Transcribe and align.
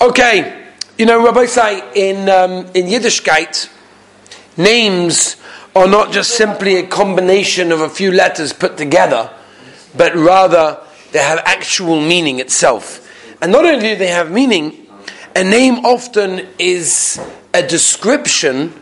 Okay, 0.00 0.64
you 0.96 1.06
know, 1.06 1.24
Rabbi 1.24 1.46
say 1.46 1.82
in 1.92 2.28
um, 2.28 2.66
in 2.72 2.86
Yiddishkeit, 2.86 3.68
names 4.56 5.36
are 5.74 5.88
not 5.88 6.12
just 6.12 6.36
simply 6.36 6.76
a 6.76 6.86
combination 6.86 7.72
of 7.72 7.80
a 7.80 7.88
few 7.88 8.12
letters 8.12 8.52
put 8.52 8.76
together, 8.76 9.28
but 9.96 10.14
rather 10.14 10.78
they 11.10 11.18
have 11.18 11.40
actual 11.44 12.00
meaning 12.00 12.38
itself. 12.38 13.10
And 13.42 13.50
not 13.50 13.64
only 13.64 13.80
do 13.80 13.96
they 13.96 14.06
have 14.06 14.30
meaning, 14.30 14.86
a 15.34 15.42
name 15.42 15.84
often 15.84 16.46
is 16.60 17.20
a 17.52 17.66
description 17.66 18.80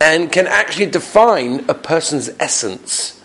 and 0.00 0.32
can 0.32 0.48
actually 0.48 0.86
define 0.86 1.66
a 1.68 1.74
person's 1.74 2.30
essence. 2.40 3.22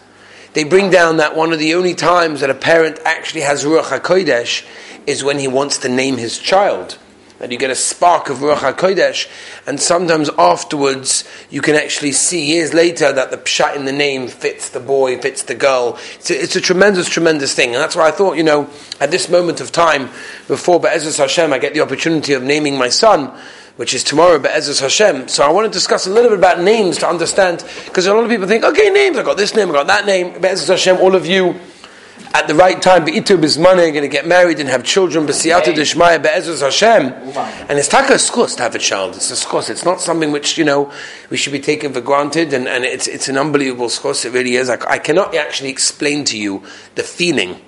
They 0.53 0.65
bring 0.65 0.91
down 0.91 1.17
that 1.17 1.35
one 1.35 1.51
of 1.51 1.57
the 1.57 1.73
only 1.73 1.95
times 1.95 2.41
that 2.41 2.51
a 2.51 2.55
parent 2.55 2.99
actually 3.05 3.41
has 3.41 3.65
Ruach 3.65 3.85
HaKodesh 3.85 4.67
is 5.07 5.23
when 5.23 5.39
he 5.39 5.47
wants 5.47 5.79
to 5.79 5.89
name 5.89 6.17
his 6.17 6.37
child 6.37 6.99
that 7.43 7.51
you 7.51 7.57
get 7.57 7.69
a 7.69 7.75
spark 7.75 8.29
of 8.29 8.37
Ruach 8.37 8.73
HaKodesh, 8.73 9.29
and 9.67 9.77
sometimes 9.77 10.29
afterwards 10.37 11.25
you 11.49 11.59
can 11.59 11.75
actually 11.75 12.13
see 12.13 12.45
years 12.45 12.73
later 12.73 13.11
that 13.11 13.31
the 13.31 13.37
pshat 13.37 13.75
in 13.75 13.83
the 13.83 13.91
name 13.91 14.29
fits 14.29 14.69
the 14.69 14.79
boy, 14.79 15.19
fits 15.19 15.43
the 15.43 15.53
girl. 15.53 15.99
It's 16.13 16.31
a, 16.31 16.41
it's 16.41 16.55
a 16.55 16.61
tremendous, 16.61 17.09
tremendous 17.09 17.53
thing, 17.53 17.75
and 17.75 17.83
that's 17.83 17.97
why 17.97 18.07
I 18.07 18.11
thought, 18.11 18.37
you 18.37 18.43
know, 18.43 18.69
at 19.01 19.11
this 19.11 19.27
moment 19.27 19.59
of 19.59 19.73
time, 19.73 20.05
before 20.47 20.79
Be'ezus 20.79 21.17
Hashem, 21.17 21.51
I 21.51 21.59
get 21.59 21.73
the 21.73 21.81
opportunity 21.81 22.31
of 22.31 22.43
naming 22.43 22.77
my 22.77 22.87
son, 22.87 23.37
which 23.75 23.93
is 23.93 24.05
tomorrow, 24.05 24.39
Be'ezus 24.39 24.79
Hashem. 24.79 25.27
So 25.27 25.43
I 25.43 25.51
want 25.51 25.67
to 25.67 25.73
discuss 25.77 26.07
a 26.07 26.11
little 26.11 26.29
bit 26.29 26.39
about 26.39 26.61
names 26.61 26.97
to 26.99 27.09
understand, 27.09 27.65
because 27.83 28.07
a 28.07 28.13
lot 28.13 28.23
of 28.23 28.29
people 28.29 28.47
think, 28.47 28.63
okay, 28.63 28.89
names, 28.89 29.17
I've 29.17 29.25
got 29.25 29.35
this 29.35 29.53
name, 29.53 29.67
I've 29.67 29.75
got 29.75 29.87
that 29.87 30.05
name, 30.05 30.39
Be'ezus 30.39 30.69
Hashem, 30.69 30.95
all 30.95 31.13
of 31.13 31.25
you 31.25 31.59
at 32.33 32.47
the 32.47 32.55
right 32.55 32.81
time, 32.81 33.05
Be'itu 33.05 33.37
Bizmane, 33.37 33.91
going 33.91 34.01
to 34.01 34.07
get 34.07 34.25
married 34.25 34.59
and 34.59 34.67
have 34.67 34.83
children, 34.83 35.27
B'siyatu 35.27 35.75
Dishmaya, 35.75 36.21
Be'ezus 36.21 36.61
Hashem. 36.61 37.13
Oh 37.13 37.65
and 37.69 37.77
it's 37.77 37.87
taka 37.87 38.13
schus 38.13 38.57
to 38.57 38.63
have 38.63 38.73
a 38.73 38.79
child. 38.79 39.15
It's 39.15 39.29
a 39.29 39.35
schus. 39.35 39.69
It's 39.69 39.85
not 39.85 40.01
something 40.01 40.31
which, 40.31 40.57
you 40.57 40.65
know, 40.65 40.91
we 41.29 41.37
should 41.37 41.53
be 41.53 41.59
taken 41.59 41.93
for 41.93 42.01
granted, 42.01 42.51
and, 42.51 42.67
and 42.67 42.85
it's, 42.85 43.07
it's 43.07 43.29
an 43.29 43.37
unbelievable 43.37 43.85
schus. 43.85 44.25
It 44.25 44.31
really 44.31 44.55
is. 44.55 44.69
I, 44.69 44.77
I 44.89 44.97
cannot 44.97 45.35
actually 45.35 45.69
explain 45.69 46.25
to 46.25 46.37
you 46.37 46.63
the 46.95 47.03
feeling 47.03 47.61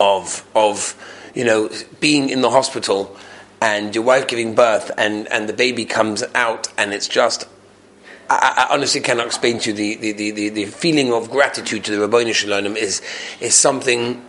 of, 0.00 0.48
of, 0.54 0.96
you 1.34 1.44
know, 1.44 1.68
being 2.00 2.30
in 2.30 2.40
the 2.40 2.50
hospital 2.50 3.16
and 3.60 3.94
your 3.94 4.04
wife 4.04 4.28
giving 4.28 4.54
birth 4.54 4.90
and, 4.96 5.26
and 5.28 5.48
the 5.48 5.52
baby 5.52 5.84
comes 5.84 6.22
out 6.34 6.68
and 6.78 6.94
it's 6.94 7.08
just 7.08 7.46
I, 8.30 8.66
I, 8.68 8.74
honestly 8.74 9.00
cannot 9.00 9.26
explain 9.26 9.58
to 9.60 9.70
you 9.70 9.96
the, 9.96 10.12
the, 10.12 10.30
the, 10.30 10.48
the, 10.50 10.64
feeling 10.66 11.12
of 11.12 11.30
gratitude 11.30 11.84
to 11.84 11.92
the 11.92 12.00
Rabbi 12.00 12.30
Shalom 12.32 12.76
is, 12.76 13.00
is 13.40 13.54
something 13.54 14.24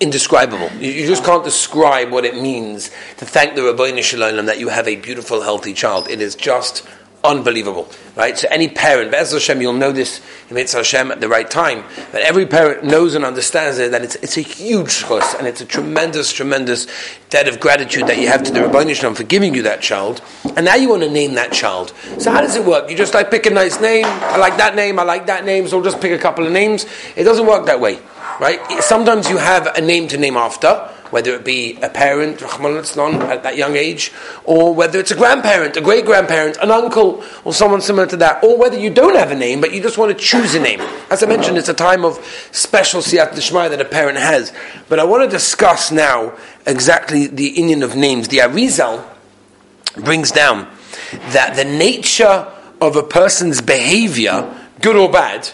indescribable. 0.00 0.70
You, 0.80 0.92
you, 0.92 1.06
just 1.06 1.24
can't 1.24 1.42
describe 1.42 2.10
what 2.10 2.24
it 2.24 2.36
means 2.36 2.90
to 3.16 3.24
thank 3.24 3.56
the 3.56 3.64
Rabbi 3.64 4.00
Shalom 4.00 4.46
that 4.46 4.60
you 4.60 4.68
have 4.68 4.86
a 4.86 4.96
beautiful, 4.96 5.42
healthy 5.42 5.74
child. 5.74 6.08
It 6.08 6.20
is 6.20 6.34
just 6.36 6.86
unbelievable, 7.28 7.88
right? 8.16 8.36
So 8.36 8.48
any 8.50 8.68
parent, 8.68 9.10
Be'ez 9.10 9.32
Hashem, 9.32 9.60
you'll 9.60 9.74
know 9.74 9.92
this 9.92 10.20
in 10.48 10.54
Mitzvah 10.56 10.78
Hashem 10.78 11.12
at 11.12 11.20
the 11.20 11.28
right 11.28 11.48
time, 11.48 11.84
but 12.10 12.22
every 12.22 12.46
parent 12.46 12.82
knows 12.82 13.14
and 13.14 13.24
understands 13.24 13.78
it, 13.78 13.90
that 13.92 14.02
it's, 14.02 14.16
it's 14.16 14.36
a 14.38 14.40
huge 14.40 15.04
chos, 15.04 15.34
and 15.34 15.46
it's 15.46 15.60
a 15.60 15.66
tremendous, 15.66 16.32
tremendous 16.32 16.86
debt 17.28 17.46
of 17.46 17.60
gratitude 17.60 18.06
that 18.06 18.18
you 18.18 18.26
have 18.28 18.42
to 18.44 18.50
the 18.50 18.62
Rabbi 18.62 18.92
Shalom 18.94 19.14
for 19.14 19.24
giving 19.24 19.54
you 19.54 19.62
that 19.62 19.82
child, 19.82 20.22
and 20.56 20.64
now 20.64 20.74
you 20.74 20.88
want 20.88 21.02
to 21.02 21.10
name 21.10 21.34
that 21.34 21.52
child. 21.52 21.92
So 22.18 22.30
how 22.30 22.40
does 22.40 22.56
it 22.56 22.64
work? 22.64 22.90
You 22.90 22.96
just 22.96 23.12
like 23.12 23.30
pick 23.30 23.46
a 23.46 23.50
nice 23.50 23.80
name, 23.80 24.06
I 24.06 24.38
like 24.38 24.56
that 24.56 24.74
name, 24.74 24.98
I 24.98 25.02
like 25.02 25.26
that 25.26 25.44
name, 25.44 25.68
so 25.68 25.76
we'll 25.76 25.84
just 25.84 26.00
pick 26.00 26.12
a 26.12 26.18
couple 26.18 26.46
of 26.46 26.52
names. 26.52 26.86
It 27.14 27.24
doesn't 27.24 27.46
work 27.46 27.66
that 27.66 27.78
way, 27.78 27.98
right? 28.40 28.60
Sometimes 28.82 29.28
you 29.28 29.36
have 29.36 29.66
a 29.76 29.80
name 29.82 30.08
to 30.08 30.16
name 30.16 30.36
after, 30.36 30.90
whether 31.10 31.34
it 31.34 31.44
be 31.44 31.78
a 31.82 31.88
parent, 31.88 32.42
at 32.42 33.42
that 33.42 33.56
young 33.56 33.76
age, 33.76 34.12
or 34.44 34.74
whether 34.74 34.98
it's 34.98 35.10
a 35.10 35.16
grandparent, 35.16 35.76
a 35.76 35.80
great 35.80 36.04
grandparent, 36.04 36.56
an 36.60 36.70
uncle, 36.70 37.22
or 37.44 37.52
someone 37.52 37.80
similar 37.80 38.06
to 38.06 38.16
that, 38.16 38.42
or 38.44 38.58
whether 38.58 38.78
you 38.78 38.90
don't 38.90 39.16
have 39.16 39.30
a 39.30 39.34
name, 39.34 39.60
but 39.60 39.72
you 39.72 39.82
just 39.82 39.98
want 39.98 40.16
to 40.16 40.24
choose 40.24 40.54
a 40.54 40.60
name. 40.60 40.80
As 41.10 41.22
I 41.22 41.26
mentioned, 41.26 41.58
it's 41.58 41.68
a 41.68 41.74
time 41.74 42.04
of 42.04 42.18
special 42.52 43.00
siyat 43.00 43.34
d'shmai 43.34 43.70
that 43.70 43.80
a 43.80 43.84
parent 43.84 44.18
has. 44.18 44.52
But 44.88 44.98
I 44.98 45.04
want 45.04 45.24
to 45.24 45.28
discuss 45.28 45.90
now 45.90 46.36
exactly 46.66 47.26
the 47.26 47.48
Indian 47.48 47.82
of 47.82 47.96
names. 47.96 48.28
The 48.28 48.38
Arizal 48.38 49.04
brings 49.96 50.30
down 50.30 50.68
that 51.30 51.56
the 51.56 51.64
nature 51.64 52.52
of 52.80 52.96
a 52.96 53.02
person's 53.02 53.60
behavior, 53.60 54.54
good 54.80 54.96
or 54.96 55.10
bad, 55.10 55.50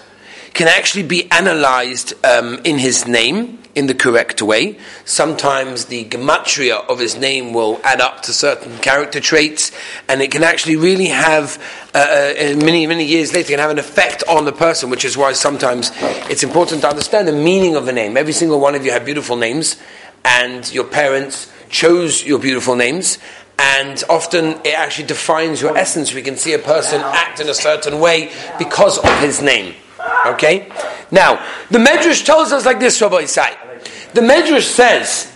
can 0.54 0.68
actually 0.68 1.02
be 1.02 1.30
analyzed 1.30 2.14
um, 2.24 2.60
in 2.64 2.78
his 2.78 3.06
name 3.06 3.58
in 3.74 3.88
the 3.88 3.94
correct 3.94 4.40
way. 4.40 4.78
Sometimes 5.04 5.86
the 5.86 6.04
gematria 6.04 6.88
of 6.88 7.00
his 7.00 7.16
name 7.16 7.52
will 7.52 7.80
add 7.82 8.00
up 8.00 8.22
to 8.22 8.32
certain 8.32 8.78
character 8.78 9.20
traits, 9.20 9.72
and 10.08 10.22
it 10.22 10.30
can 10.30 10.44
actually 10.44 10.76
really 10.76 11.08
have, 11.08 11.60
uh, 11.92 11.98
uh, 11.98 12.56
many, 12.56 12.86
many 12.86 13.04
years 13.04 13.34
later, 13.34 13.48
can 13.48 13.58
have 13.58 13.70
an 13.70 13.80
effect 13.80 14.22
on 14.28 14.44
the 14.44 14.52
person, 14.52 14.90
which 14.90 15.04
is 15.04 15.16
why 15.16 15.32
sometimes 15.32 15.90
it's 16.30 16.44
important 16.44 16.82
to 16.82 16.88
understand 16.88 17.26
the 17.26 17.32
meaning 17.32 17.74
of 17.74 17.84
the 17.84 17.92
name. 17.92 18.16
Every 18.16 18.32
single 18.32 18.60
one 18.60 18.76
of 18.76 18.84
you 18.84 18.92
have 18.92 19.04
beautiful 19.04 19.36
names, 19.36 19.76
and 20.24 20.72
your 20.72 20.84
parents 20.84 21.52
chose 21.68 22.24
your 22.24 22.38
beautiful 22.38 22.76
names, 22.76 23.18
and 23.58 24.02
often 24.08 24.60
it 24.64 24.78
actually 24.78 25.08
defines 25.08 25.60
your 25.60 25.76
essence. 25.76 26.14
We 26.14 26.22
can 26.22 26.36
see 26.36 26.52
a 26.52 26.60
person 26.60 27.00
act 27.00 27.40
in 27.40 27.48
a 27.48 27.54
certain 27.54 27.98
way 27.98 28.30
because 28.56 28.98
of 28.98 29.18
his 29.18 29.42
name. 29.42 29.74
Okay? 30.26 30.70
Now, 31.10 31.44
the 31.70 31.78
Medrash 31.78 32.24
tells 32.24 32.52
us 32.52 32.64
like 32.64 32.80
this, 32.80 33.00
Rabbi 33.00 33.22
Isai. 33.22 34.12
The 34.12 34.20
Medrash 34.20 34.62
says 34.62 35.30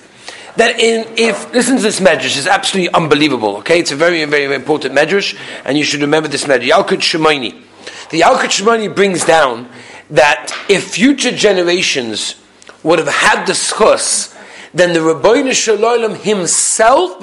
that 0.57 0.81
in, 0.81 1.07
if, 1.17 1.53
listen 1.53 1.77
to 1.77 1.83
this 1.83 2.01
Medrash, 2.01 2.37
it's 2.37 2.47
absolutely 2.47 2.93
unbelievable, 2.93 3.59
okay? 3.59 3.79
It's 3.79 3.93
a 3.93 3.97
very, 3.97 4.25
very, 4.25 4.47
very 4.47 4.57
important 4.57 4.95
Medrash, 4.95 5.39
and 5.65 5.79
you 5.79 5.85
should 5.85 6.01
remember 6.01 6.29
this 6.29 6.45
Medrash. 6.45 6.71
Yalkut 6.71 6.99
Shimoni. 6.99 7.63
The 8.11 8.21
Yalkut 8.23 8.51
Shimoni 8.51 8.95
brings 8.95 9.25
down 9.25 9.69
that 10.11 10.53
if 10.69 10.93
future 10.93 11.31
generations 11.31 12.35
would 12.83 12.99
have 12.99 13.09
had 13.09 13.47
the 13.47 13.53
schus, 13.53 14.35
then 14.73 14.93
the 14.93 15.01
Rabbeinu 15.01 15.53
Shalom 15.53 16.15
himself, 16.15 17.21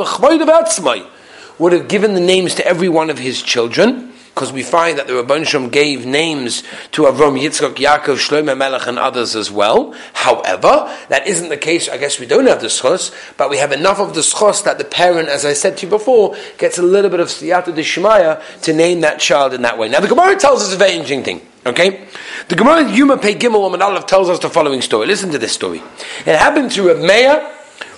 would 1.58 1.72
have 1.72 1.88
given 1.88 2.14
the 2.14 2.20
names 2.20 2.56
to 2.56 2.68
every 2.68 2.90
one 2.90 3.10
of 3.10 3.18
his 3.18 3.42
children, 3.42 4.14
because 4.36 4.52
we 4.52 4.64
find 4.64 4.98
that 4.98 5.08
the 5.08 5.14
Rabban 5.14 5.72
gave 5.72 6.06
names 6.06 6.62
to 6.92 7.04
Avram, 7.04 7.40
Yitzchak, 7.42 7.76
Yaakov, 7.76 8.18
Shlomo 8.18 8.58
Melech, 8.58 8.86
and 8.86 9.00
others 9.00 9.34
as 9.34 9.50
well. 9.50 9.96
However, 10.12 10.94
that 11.08 11.26
isn't 11.26 11.48
the 11.48 11.56
case. 11.56 11.88
I 11.88 11.98
guess 11.98 12.20
we 12.20 12.26
don't 12.26 12.46
have 12.48 12.60
the 12.60 12.68
schos, 12.68 13.16
but 13.38 13.50
we 13.50 13.60
have 13.60 13.72
enough 13.72 13.98
of 13.98 14.14
the 14.14 14.20
schos 14.20 14.66
that 14.66 14.78
the 14.78 14.84
parent, 14.84 15.30
as 15.30 15.46
I 15.46 15.54
said 15.54 15.78
to 15.78 15.86
you 15.86 15.90
before, 15.90 16.36
gets 16.58 16.78
a 16.78 16.82
little 16.82 17.10
bit 17.10 17.22
of 17.22 17.30
siyata 17.30 17.74
d'shmaya 17.74 18.62
to 18.64 18.74
name 18.74 19.00
that 19.02 19.22
child 19.22 19.54
in 19.54 19.62
that 19.62 19.78
way. 19.78 19.88
Now, 19.88 20.02
the 20.02 20.10
Gemara 20.10 20.36
tells 20.36 20.62
us 20.64 20.74
a 20.74 20.78
very 20.78 20.92
interesting 20.92 21.24
thing. 21.24 21.42
Okay, 21.66 22.06
the 22.50 22.56
Gemara 22.56 22.92
Yuma 22.92 23.18
Pei 23.18 23.36
Gimel 23.36 23.72
Amad 23.72 23.80
Aleph 23.80 24.06
tells 24.06 24.30
us 24.30 24.40
the 24.40 24.50
following 24.50 24.82
story. 24.82 25.08
Listen 25.08 25.32
to 25.32 25.40
this 25.40 25.54
story. 25.54 25.82
It 26.26 26.38
happened 26.38 26.72
to 26.72 26.84
Reb 26.84 26.98
Meir, 26.98 27.52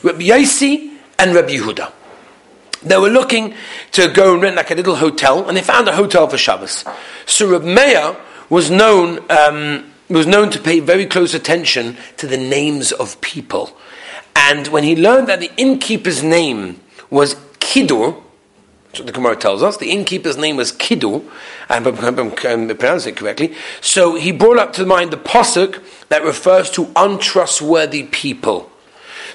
Reb 0.04 0.20
Yaisi, 0.20 0.98
and 1.18 1.34
Reb 1.34 1.48
Yehuda. 1.48 1.92
They 2.84 2.98
were 2.98 3.10
looking 3.10 3.54
to 3.94 4.08
go 4.10 4.34
and 4.34 4.42
rent 4.42 4.56
like 4.56 4.72
a 4.72 4.76
little 4.76 4.96
hotel, 4.96 5.48
and 5.48 5.58
they 5.58 5.62
found 5.62 5.88
a 5.88 5.96
hotel 5.96 6.28
for 6.28 6.38
Shabbos. 6.38 6.86
So 7.26 7.50
Reb 7.50 7.64
Meir 7.64 8.16
was 8.50 8.70
known 8.70 9.20
um, 9.30 9.92
was 10.10 10.28
known 10.28 10.50
to 10.52 10.60
pay 10.60 10.80
very 10.80 11.06
close 11.06 11.34
attention 11.34 11.98
to 12.18 12.28
the 12.28 12.38
names 12.38 12.92
of 12.92 13.20
people, 13.22 13.78
and 14.36 14.68
when 14.68 14.84
he 14.84 14.96
learned 14.96 15.28
that 15.28 15.40
the 15.40 15.52
innkeeper's 15.58 16.24
name 16.24 16.80
was 17.10 17.36
Kidur, 17.60 18.22
that's 18.86 19.00
what 19.00 19.08
the 19.08 19.12
Gemara 19.12 19.36
tells 19.36 19.62
us. 19.62 19.78
The 19.78 19.92
innkeeper's 19.92 20.38
name 20.38 20.56
was 20.56 20.72
Kidur, 20.72 21.24
and 21.70 21.86
I'm 21.86 22.32
pronouncing 22.32 23.14
it 23.14 23.18
correctly. 23.18 23.54
So 23.82 24.16
he 24.16 24.32
brought 24.32 24.58
up 24.58 24.74
to 24.74 24.86
mind 24.86 25.12
the 25.12 25.18
posuk 25.18 25.84
that 26.10 26.24
refers 26.24 26.70
to 26.72 26.92
untrustworthy 26.96 28.04
people. 28.04 28.72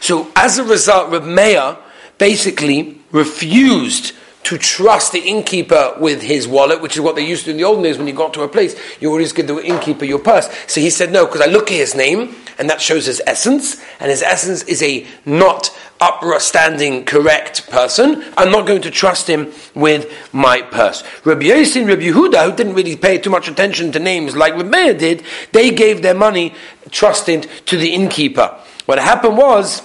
So 0.00 0.32
as 0.34 0.58
a 0.58 0.64
result, 0.64 1.10
Reb 1.12 1.24
Meir 1.24 1.76
basically 2.18 3.01
refused 3.12 4.14
to 4.44 4.58
trust 4.58 5.12
the 5.12 5.20
innkeeper 5.20 5.94
with 6.00 6.20
his 6.20 6.48
wallet, 6.48 6.80
which 6.80 6.96
is 6.96 7.00
what 7.00 7.14
they 7.14 7.24
used 7.24 7.44
to 7.44 7.46
do 7.46 7.50
in 7.52 7.56
the 7.58 7.64
old 7.64 7.82
days 7.82 7.96
when 7.96 8.08
you 8.08 8.12
got 8.12 8.34
to 8.34 8.42
a 8.42 8.48
place, 8.48 8.74
you 9.00 9.08
always 9.08 9.32
give 9.32 9.46
the 9.46 9.56
innkeeper 9.64 10.04
your 10.04 10.18
purse. 10.18 10.48
So 10.66 10.80
he 10.80 10.90
said, 10.90 11.12
no, 11.12 11.26
because 11.26 11.42
I 11.42 11.46
look 11.46 11.70
at 11.70 11.76
his 11.76 11.94
name, 11.94 12.34
and 12.58 12.68
that 12.68 12.80
shows 12.80 13.06
his 13.06 13.22
essence, 13.24 13.80
and 14.00 14.10
his 14.10 14.22
essence 14.22 14.64
is 14.64 14.82
a 14.82 15.06
not 15.24 15.70
upstanding, 16.00 17.04
correct 17.04 17.70
person. 17.70 18.24
I'm 18.36 18.50
not 18.50 18.66
going 18.66 18.82
to 18.82 18.90
trust 18.90 19.28
him 19.28 19.52
with 19.74 20.12
my 20.32 20.60
purse. 20.62 21.04
Rabbi 21.24 21.44
Yossi 21.44 21.82
and 21.82 21.88
Rabbi 21.88 22.02
Yehuda, 22.02 22.50
who 22.50 22.56
didn't 22.56 22.74
really 22.74 22.96
pay 22.96 23.18
too 23.18 23.30
much 23.30 23.46
attention 23.46 23.92
to 23.92 24.00
names 24.00 24.34
like 24.34 24.54
Rabbi 24.54 24.68
Meir 24.68 24.94
did, 24.94 25.22
they 25.52 25.70
gave 25.70 26.02
their 26.02 26.14
money 26.14 26.52
trusting 26.90 27.42
to 27.66 27.76
the 27.76 27.94
innkeeper. 27.94 28.58
What 28.86 28.98
happened 28.98 29.36
was, 29.36 29.82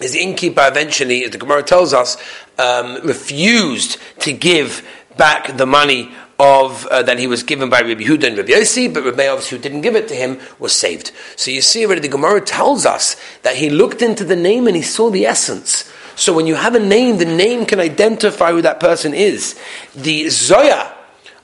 is 0.00 0.12
the 0.12 0.20
innkeeper 0.20 0.66
eventually, 0.66 1.24
as 1.24 1.30
the 1.30 1.38
Gemara 1.38 1.62
tells 1.62 1.92
us, 1.92 2.16
um, 2.58 2.98
refused 3.04 3.98
to 4.20 4.32
give 4.32 4.86
back 5.16 5.56
the 5.56 5.66
money 5.66 6.10
of 6.38 6.86
uh, 6.86 7.02
that 7.02 7.18
he 7.18 7.26
was 7.26 7.42
given 7.42 7.68
by 7.68 7.80
Rabbi 7.82 8.02
Yehuda 8.02 8.28
and 8.28 8.38
Rabbi 8.38 8.52
Yossi, 8.52 8.92
but 8.92 9.04
Rabbi 9.04 9.24
Yossi, 9.24 9.50
who 9.50 9.58
didn't 9.58 9.82
give 9.82 9.94
it 9.94 10.08
to 10.08 10.14
him, 10.14 10.40
was 10.58 10.74
saved. 10.74 11.12
So 11.36 11.50
you 11.50 11.60
see 11.60 11.84
already 11.84 12.00
the 12.00 12.08
Gemara 12.08 12.40
tells 12.40 12.86
us 12.86 13.16
that 13.42 13.56
he 13.56 13.68
looked 13.68 14.00
into 14.00 14.24
the 14.24 14.36
name 14.36 14.66
and 14.66 14.74
he 14.74 14.82
saw 14.82 15.10
the 15.10 15.26
essence. 15.26 15.92
So 16.16 16.32
when 16.32 16.46
you 16.46 16.54
have 16.54 16.74
a 16.74 16.80
name, 16.80 17.18
the 17.18 17.24
name 17.26 17.66
can 17.66 17.78
identify 17.78 18.52
who 18.52 18.62
that 18.62 18.80
person 18.80 19.14
is. 19.14 19.58
The 19.94 20.30
Zohar 20.30 20.94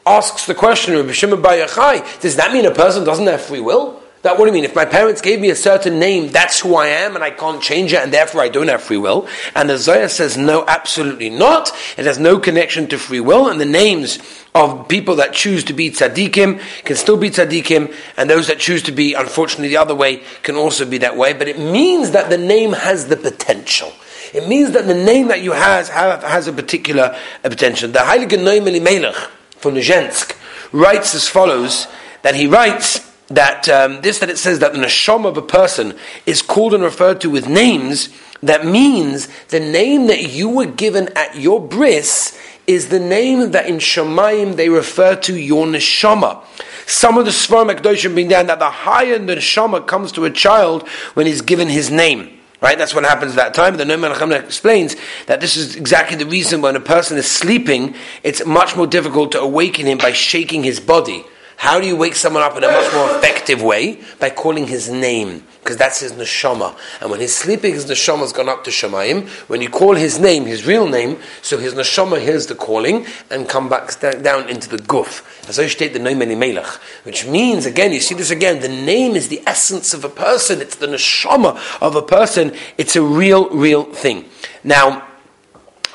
asks 0.06 0.46
the 0.46 0.54
question 0.54 0.94
of 0.94 1.14
Shimon 1.14 1.42
Bar 1.42 1.54
Yochai, 1.54 2.20
does 2.20 2.36
that 2.36 2.52
mean 2.52 2.64
a 2.64 2.70
person 2.70 3.04
doesn't 3.04 3.26
have 3.26 3.42
free 3.42 3.60
will? 3.60 4.02
That 4.26 4.38
what 4.38 4.46
do 4.46 4.48
you 4.48 4.54
mean? 4.54 4.64
If 4.64 4.74
my 4.74 4.84
parents 4.84 5.20
gave 5.20 5.38
me 5.38 5.50
a 5.50 5.54
certain 5.54 6.00
name, 6.00 6.32
that's 6.32 6.58
who 6.58 6.74
I 6.74 6.88
am, 6.88 7.14
and 7.14 7.22
I 7.22 7.30
can't 7.30 7.62
change 7.62 7.92
it, 7.92 8.02
and 8.02 8.12
therefore 8.12 8.40
I 8.40 8.48
don't 8.48 8.66
have 8.66 8.82
free 8.82 8.96
will. 8.96 9.28
And 9.54 9.70
the 9.70 9.78
Zohar 9.78 10.08
says, 10.08 10.36
no, 10.36 10.64
absolutely 10.66 11.30
not. 11.30 11.70
It 11.96 12.06
has 12.06 12.18
no 12.18 12.40
connection 12.40 12.88
to 12.88 12.98
free 12.98 13.20
will, 13.20 13.48
and 13.48 13.60
the 13.60 13.64
names 13.64 14.18
of 14.52 14.88
people 14.88 15.14
that 15.16 15.32
choose 15.32 15.62
to 15.66 15.72
be 15.72 15.92
tzaddikim 15.92 16.60
can 16.84 16.96
still 16.96 17.16
be 17.16 17.30
tzaddikim, 17.30 17.94
and 18.16 18.28
those 18.28 18.48
that 18.48 18.58
choose 18.58 18.82
to 18.82 18.90
be, 18.90 19.14
unfortunately, 19.14 19.68
the 19.68 19.76
other 19.76 19.94
way 19.94 20.24
can 20.42 20.56
also 20.56 20.84
be 20.84 20.98
that 20.98 21.16
way. 21.16 21.32
But 21.32 21.46
it 21.46 21.60
means 21.60 22.10
that 22.10 22.28
the 22.28 22.36
name 22.36 22.72
has 22.72 23.06
the 23.06 23.16
potential. 23.16 23.92
It 24.34 24.48
means 24.48 24.72
that 24.72 24.88
the 24.88 24.94
name 24.94 25.28
that 25.28 25.40
you 25.40 25.52
have, 25.52 25.88
have 25.90 26.24
has 26.24 26.48
a 26.48 26.52
particular 26.52 27.16
a 27.44 27.48
potential. 27.48 27.92
The 27.92 28.00
Heilige 28.00 28.42
Noam 28.42 28.66
Elimelech 28.66 29.14
from 29.50 29.74
Lizhensk 29.74 30.36
writes 30.72 31.14
as 31.14 31.28
follows, 31.28 31.86
that 32.22 32.34
he 32.34 32.48
writes, 32.48 33.06
that 33.28 33.68
um, 33.68 34.00
this 34.02 34.18
that 34.20 34.30
it 34.30 34.38
says 34.38 34.60
that 34.60 34.72
the 34.72 34.78
neshama 34.78 35.26
of 35.26 35.36
a 35.36 35.42
person 35.42 35.94
is 36.26 36.42
called 36.42 36.74
and 36.74 36.82
referred 36.82 37.20
to 37.20 37.30
with 37.30 37.48
names 37.48 38.08
that 38.42 38.66
means 38.66 39.28
the 39.48 39.60
name 39.60 40.06
that 40.08 40.30
you 40.30 40.48
were 40.48 40.66
given 40.66 41.08
at 41.16 41.36
your 41.36 41.60
bris 41.60 42.38
is 42.66 42.88
the 42.88 43.00
name 43.00 43.52
that 43.52 43.66
in 43.66 43.76
Shemayim 43.76 44.56
they 44.56 44.68
refer 44.68 45.16
to 45.16 45.36
your 45.36 45.66
neshama. 45.66 46.42
Some 46.86 47.18
of 47.18 47.24
the 47.24 47.30
Svarim 47.30 47.74
Akdoshim 47.74 48.14
bring 48.14 48.28
down 48.28 48.46
that 48.46 48.58
the 48.58 48.70
higher 48.70 49.18
the 49.18 49.36
neshama 49.36 49.86
comes 49.86 50.12
to 50.12 50.24
a 50.24 50.30
child 50.30 50.86
when 51.14 51.26
he's 51.26 51.42
given 51.42 51.68
his 51.68 51.90
name. 51.90 52.32
Right, 52.60 52.78
that's 52.78 52.94
what 52.94 53.04
happens 53.04 53.32
at 53.32 53.36
that 53.36 53.54
time. 53.54 53.76
The 53.76 53.84
Noam 53.84 54.32
explains 54.42 54.96
that 55.26 55.42
this 55.42 55.58
is 55.58 55.76
exactly 55.76 56.16
the 56.16 56.24
reason 56.24 56.62
when 56.62 56.74
a 56.74 56.80
person 56.80 57.18
is 57.18 57.30
sleeping, 57.30 57.94
it's 58.22 58.46
much 58.46 58.74
more 58.74 58.86
difficult 58.86 59.32
to 59.32 59.40
awaken 59.40 59.86
him 59.86 59.98
by 59.98 60.12
shaking 60.12 60.64
his 60.64 60.80
body 60.80 61.24
how 61.56 61.80
do 61.80 61.86
you 61.86 61.96
wake 61.96 62.14
someone 62.14 62.42
up 62.42 62.56
in 62.56 62.64
a 62.64 62.68
much 62.68 62.92
more 62.92 63.08
effective 63.16 63.62
way? 63.62 64.00
By 64.20 64.30
calling 64.30 64.66
his 64.66 64.90
name, 64.90 65.42
because 65.60 65.78
that's 65.78 66.00
his 66.00 66.12
neshama. 66.12 66.76
And 67.00 67.10
when 67.10 67.20
he's 67.20 67.34
sleeping, 67.34 67.72
his 67.72 67.86
neshama's 67.86 68.32
gone 68.32 68.48
up 68.48 68.62
to 68.64 68.70
Shemayim. 68.70 69.26
When 69.48 69.62
you 69.62 69.70
call 69.70 69.94
his 69.94 70.18
name, 70.18 70.44
his 70.44 70.66
real 70.66 70.86
name, 70.86 71.18
so 71.40 71.56
his 71.56 71.72
neshama 71.74 72.20
hears 72.20 72.46
the 72.46 72.54
calling 72.54 73.06
and 73.30 73.48
come 73.48 73.70
back 73.70 73.98
down 74.00 74.48
into 74.50 74.68
the 74.68 74.76
guf. 74.76 75.24
As 75.48 75.58
I 75.58 75.66
state 75.66 75.94
the 75.94 75.98
name 75.98 76.18
Melech, 76.18 76.66
which 77.04 77.26
means 77.26 77.64
again, 77.64 77.92
you 77.92 78.00
see 78.00 78.14
this 78.14 78.30
again. 78.30 78.60
The 78.60 78.68
name 78.68 79.16
is 79.16 79.28
the 79.28 79.42
essence 79.46 79.94
of 79.94 80.04
a 80.04 80.10
person. 80.10 80.60
It's 80.60 80.76
the 80.76 80.86
neshama 80.86 81.58
of 81.80 81.96
a 81.96 82.02
person. 82.02 82.52
It's 82.76 82.96
a 82.96 83.02
real, 83.02 83.48
real 83.48 83.84
thing. 83.84 84.26
Now. 84.62 85.08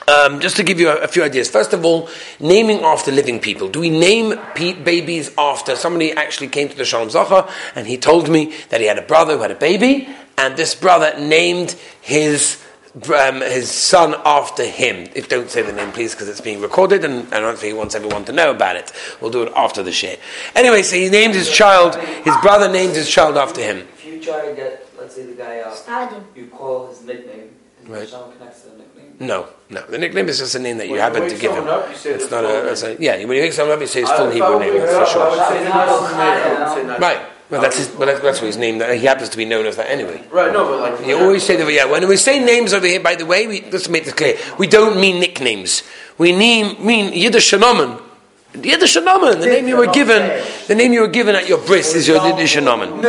Um, 0.07 0.39
just 0.39 0.55
to 0.55 0.63
give 0.63 0.79
you 0.79 0.89
a, 0.89 1.03
a, 1.03 1.07
few 1.07 1.23
ideas. 1.23 1.47
First 1.47 1.73
of 1.73 1.85
all, 1.85 2.09
naming 2.39 2.79
after 2.79 3.11
living 3.11 3.39
people. 3.39 3.69
Do 3.69 3.79
we 3.79 3.91
name 3.91 4.35
pe- 4.55 4.73
babies 4.73 5.31
after 5.37 5.75
somebody 5.75 6.11
actually 6.11 6.47
came 6.47 6.69
to 6.69 6.75
the 6.75 6.85
Shalom 6.85 7.11
Zachar 7.11 7.47
and 7.75 7.85
he 7.85 7.97
told 7.97 8.27
me 8.27 8.51
that 8.69 8.81
he 8.81 8.87
had 8.87 8.97
a 8.97 9.03
brother 9.03 9.37
who 9.37 9.43
had 9.43 9.51
a 9.51 9.55
baby, 9.55 10.09
and 10.39 10.57
this 10.57 10.73
brother 10.73 11.13
named 11.19 11.75
his 12.01 12.61
um, 12.95 13.41
his 13.41 13.69
son 13.69 14.15
after 14.25 14.65
him. 14.65 15.09
If 15.15 15.29
don't 15.29 15.49
say 15.49 15.61
the 15.61 15.71
name, 15.71 15.91
please, 15.91 16.13
because 16.13 16.27
it's 16.27 16.41
being 16.41 16.61
recorded, 16.61 17.05
and, 17.05 17.23
and 17.25 17.33
I 17.33 17.39
don't 17.39 17.57
think 17.57 17.73
he 17.73 17.77
wants 17.77 17.95
everyone 17.95 18.25
to 18.25 18.31
know 18.31 18.51
about 18.51 18.75
it. 18.75 18.91
We'll 19.21 19.31
do 19.31 19.43
it 19.43 19.53
after 19.55 19.81
the 19.81 19.91
share. 19.91 20.17
Anyway, 20.55 20.83
so 20.83 20.95
he 20.95 21.09
named 21.09 21.33
his 21.33 21.49
child. 21.49 21.95
His 21.95 22.35
brother 22.41 22.69
named 22.71 22.95
his 22.95 23.09
child 23.09 23.37
after 23.37 23.61
him. 23.61 23.87
If 23.93 24.05
you 24.05 24.21
try 24.21 24.49
to 24.49 24.55
get, 24.55 24.89
let's 24.97 25.15
say, 25.15 25.25
the 25.25 25.33
guy 25.33 25.61
out, 25.61 26.13
you 26.35 26.47
call 26.47 26.87
his 26.87 27.01
nickname, 27.03 27.49
and 27.79 27.89
right. 27.89 28.09
the 28.09 28.17
connects 28.37 28.61
to 28.63 28.69
the 28.69 28.77
nickname. 28.77 28.90
No, 29.21 29.47
no. 29.69 29.81
The 29.85 29.99
nickname 29.99 30.27
is 30.29 30.39
just 30.39 30.55
a 30.55 30.59
name 30.59 30.79
that 30.79 30.87
you 30.87 30.93
When 30.93 31.01
happen 31.01 31.23
you 31.23 31.29
to 31.29 31.35
give 31.37 31.51
him. 31.51 31.57
someone 31.57 31.73
up, 31.75 31.87
you 31.89 32.11
It's 32.11 32.31
not 32.31 32.43
full 32.43 32.51
a, 32.51 32.71
it's 32.71 32.81
a. 32.83 32.97
Yeah, 32.99 33.17
when 33.23 33.37
you 33.37 33.43
wake 33.43 33.53
someone 33.53 33.75
up, 33.75 33.81
you 33.81 33.85
say 33.87 34.01
his 34.01 34.09
full 34.09 34.31
Hebrew 34.31 34.59
name 34.59 34.73
wake 34.73 34.81
for 34.81 34.87
her 34.87 35.01
up, 35.01 35.07
I 35.07 35.11
sure. 35.11 35.29
would 35.29 35.47
say 35.47 35.59
Nachum 35.69 36.17
Meir, 36.17 36.57
I 36.57 36.63
would 36.63 36.73
say 36.73 36.83
Nachum. 36.89 36.99
Right. 36.99 37.21
Well, 37.51 37.61
that's 37.61 37.77
his. 37.77 37.91
Well, 37.95 38.07
that's, 38.07 38.19
that's 38.21 38.39
what 38.41 38.47
his 38.47 38.57
name. 38.57 38.75
He 38.81 39.05
happens 39.05 39.29
to 39.29 39.37
be 39.37 39.45
known 39.45 39.67
as 39.67 39.75
that 39.75 39.91
anyway. 39.91 40.23
Right, 40.31 40.51
no, 40.51 40.65
but 40.65 40.79
like 40.97 41.05
You 41.07 41.19
always 41.19 41.43
say 41.43 41.55
that. 41.55 41.71
Yeah. 41.71 41.85
When 41.85 42.07
we 42.07 42.17
say 42.17 42.43
names 42.43 42.73
over 42.73 42.87
here, 42.87 42.99
by 42.99 43.13
the 43.15 43.25
way, 43.27 43.45
we, 43.45 43.61
just 43.61 43.85
to 43.85 43.91
make 43.91 44.05
this 44.05 44.13
clear, 44.15 44.37
we 44.57 44.65
don't 44.67 44.99
mean 44.99 45.19
nicknames. 45.19 45.83
We 46.17 46.33
mean 46.33 46.83
mean 46.83 47.13
Yiddish 47.13 47.51
Shenomen. 47.51 48.01
Yiddish 48.53 48.97
Shenomen. 48.97 49.39
The 49.39 49.45
name 49.45 49.67
you 49.67 49.77
were 49.77 49.91
given. 49.91 50.21
The 50.67 50.75
name 50.75 50.91
you 50.91 51.01
were 51.01 51.07
given 51.07 51.35
at 51.35 51.47
your 51.47 51.59
bris 51.59 51.95
is 51.95 52.05
your 52.07 52.21
Yiddish 52.25 52.55
Shenomen. 52.55 53.03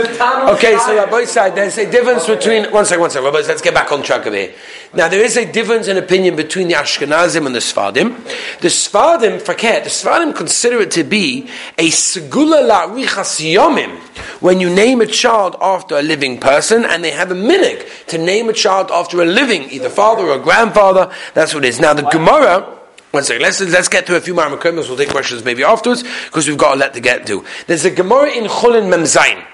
Okay, 0.55 0.79
so 0.79 0.95
Rabbi 0.95 1.25
side, 1.25 1.57
there's 1.57 1.79
a 1.79 1.91
difference 1.91 2.27
between. 2.27 2.71
One 2.73 2.85
second, 2.85 3.01
one 3.01 3.11
second, 3.11 3.25
Rabbi. 3.25 3.39
Let's 3.49 3.61
get 3.61 3.75
back 3.75 3.91
on 3.91 4.03
track 4.03 4.25
over 4.27 4.37
here. 4.37 4.55
Now, 4.95 5.09
there 5.09 5.21
is 5.21 5.37
a 5.37 5.51
difference 5.51 5.89
in 5.89 5.97
opinion 5.97 6.37
between 6.37 6.69
the 6.69 6.75
Ashkenazim 6.75 7.47
and 7.47 7.55
the 7.55 7.59
Sfardim. 7.59 8.17
The 8.61 8.69
Sfardim, 8.69 9.43
forget, 9.43 9.83
the 9.83 9.91
Sfardim 9.91 10.37
consider 10.37 10.81
it 10.81 10.93
to 10.93 11.03
be 11.03 11.49
a 11.77 11.89
segula 11.89 12.69
la'richas 12.69 13.41
yomim 13.41 13.99
when 14.41 14.61
you 14.61 14.73
name 14.73 15.01
a 15.01 15.07
child 15.07 15.57
after 15.61 15.97
a 15.97 16.03
living 16.03 16.39
person, 16.39 16.85
and 16.85 17.03
they 17.03 17.11
have 17.11 17.33
a 17.33 17.35
minig 17.35 18.07
to 18.07 18.19
name 18.19 18.49
a 18.49 18.53
child 18.53 18.91
after 18.93 19.21
a 19.21 19.27
living, 19.27 19.63
either 19.71 19.89
father 19.89 20.29
or 20.29 20.39
grandfather. 20.39 21.13
That's 21.35 21.53
what 21.53 21.65
it 21.65 21.69
is. 21.69 21.81
Now, 21.81 21.95
the 21.95 22.03
Gemara. 22.03 22.79
One 23.13 23.25
second, 23.25 23.43
let's, 23.43 23.61
let's 23.61 23.89
get 23.89 24.07
to 24.07 24.17
a 24.17 24.21
few 24.21 24.35
more 24.35 24.47
Maramakomis, 24.47 24.89
we'll 24.89 24.97
take 24.97 25.11
questions 25.11 25.45
maybe 25.45 25.63
afterwards, 25.63 26.03
because 26.03 26.49
we've 26.49 26.57
got 26.57 26.77
a 26.77 26.81
lot 26.81 26.95
to 26.95 27.01
get 27.01 27.27
to. 27.27 27.45
There's 27.67 27.85
a 27.85 27.91
Gemara 27.91 28.31
in 28.31 28.45
Chulin 28.45 28.91
Memzain. 28.91 29.47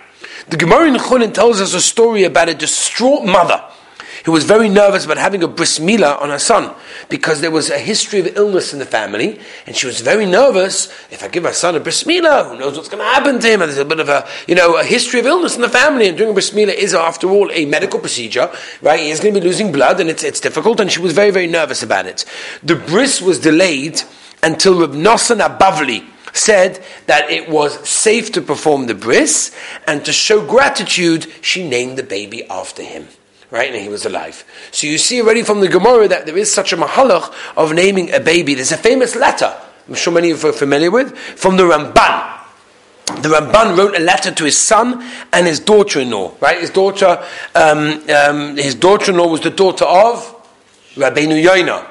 The 0.49 0.57
Gemara 0.57 0.87
in 0.87 0.95
Chulin 0.95 1.35
tells 1.35 1.61
us 1.61 1.75
a 1.75 1.81
story 1.81 2.23
about 2.23 2.49
a 2.49 2.55
distraught 2.55 3.27
mother 3.27 3.63
who 4.25 4.33
was 4.33 4.45
very 4.45 4.69
nervous 4.69 5.05
about 5.05 5.19
having 5.19 5.43
a 5.43 5.49
bris 5.49 5.79
milah 5.79 6.21
on 6.21 6.31
her 6.31 6.39
son 6.39 6.75
because 7.09 7.41
there 7.41 7.51
was 7.51 7.71
a 7.71 7.79
history 7.79 8.21
of 8.21 8.37
illness 8.37 8.73
in 8.73 8.79
the 8.79 8.87
family, 8.87 9.39
and 9.67 9.77
she 9.77 9.87
was 9.87 10.01
very 10.01 10.27
nervous. 10.27 10.89
If 11.11 11.23
I 11.23 11.29
give 11.29 11.43
my 11.43 11.53
son 11.53 11.77
a 11.77 11.81
bris 11.81 12.05
milah, 12.05 12.51
who 12.51 12.59
knows 12.59 12.77
what's 12.77 12.89
going 12.89 13.03
to 13.03 13.05
happen 13.05 13.39
to 13.41 13.49
him? 13.49 13.63
And 13.63 13.71
there's 13.71 13.79
a 13.79 13.85
bit 13.85 14.01
of 14.01 14.09
a 14.09 14.27
you 14.47 14.55
know 14.55 14.79
a 14.79 14.85
history 14.85 15.21
of 15.21 15.27
illness 15.27 15.57
in 15.57 15.63
the 15.63 15.69
family, 15.69 16.09
and 16.09 16.17
doing 16.17 16.31
a 16.31 16.33
bris 16.33 16.51
milah 16.51 16.75
is 16.75 16.95
after 16.95 17.29
all 17.29 17.51
a 17.53 17.65
medical 17.67 18.01
procedure, 18.01 18.51
right? 18.83 19.01
He 19.01 19.11
is 19.11 19.21
going 19.21 19.35
to 19.35 19.41
be 19.41 19.47
losing 19.47 19.73
blood, 19.73 20.01
and 20.01 20.11
it's 20.11 20.25
it's 20.25 20.41
difficult, 20.41 20.81
and 20.81 20.91
she 20.91 21.01
was 21.01 21.13
very 21.13 21.31
very 21.31 21.47
nervous 21.47 21.83
about 21.83 22.07
it. 22.07 22.25
The 22.63 22.77
bris 22.77 23.21
was 23.21 23.39
delayed 23.39 24.03
until 24.43 24.81
Reb 24.81 24.93
Nosson 24.93 25.41
HaBavli 25.41 26.07
said 26.33 26.83
that 27.07 27.31
it 27.31 27.49
was 27.49 27.89
safe 27.89 28.31
to 28.33 28.43
perform 28.43 28.87
the 28.87 28.95
bris, 28.95 29.55
and 29.87 30.05
to 30.05 30.13
show 30.13 30.45
gratitude, 30.45 31.27
she 31.41 31.69
named 31.69 31.99
the 31.99 32.03
baby 32.03 32.45
after 32.49 32.83
him 32.83 33.09
right? 33.51 33.73
And 33.73 33.83
he 33.83 33.89
was 33.89 34.05
alive. 34.05 34.45
So 34.71 34.87
you 34.87 34.99
see 34.99 35.21
already 35.23 35.43
from 35.43 35.61
the 35.61 35.69
Gemara 35.69 36.09
that 36.09 36.27
there 36.27 36.37
is 36.37 36.53
such 36.53 36.73
a 36.73 36.77
mahalach 36.77 37.33
of 37.57 37.73
naming 37.73 38.13
a 38.13 38.21
baby. 38.21 38.55
There's 38.55 38.73
a 38.73 38.77
famous 38.77 39.17
letter, 39.17 39.55
I'm 39.89 39.95
sure 39.95 40.13
many 40.13 40.31
of 40.31 40.43
you 40.43 40.51
are 40.51 40.53
familiar 40.53 40.91
with, 40.91 41.17
from 41.17 41.57
the 41.57 41.63
Ramban. 41.63 42.35
The 43.23 43.29
Ramban 43.31 43.77
wrote 43.77 43.97
a 43.97 44.01
letter 44.01 44.31
to 44.31 44.45
his 44.45 44.61
son 44.61 45.03
and 45.33 45.47
his 45.47 45.61
daughter-in-law, 45.61 46.35
right? 46.41 46.61
His 46.61 46.71
daughter, 46.71 47.25
um, 47.55 48.03
um, 48.11 48.57
his 48.57 48.75
daughter-in-law 48.75 49.29
was 49.29 49.41
the 49.41 49.51
daughter 49.51 49.87
of 49.87 50.35
Rabbeinu 50.95 51.43
Yoina. 51.43 51.87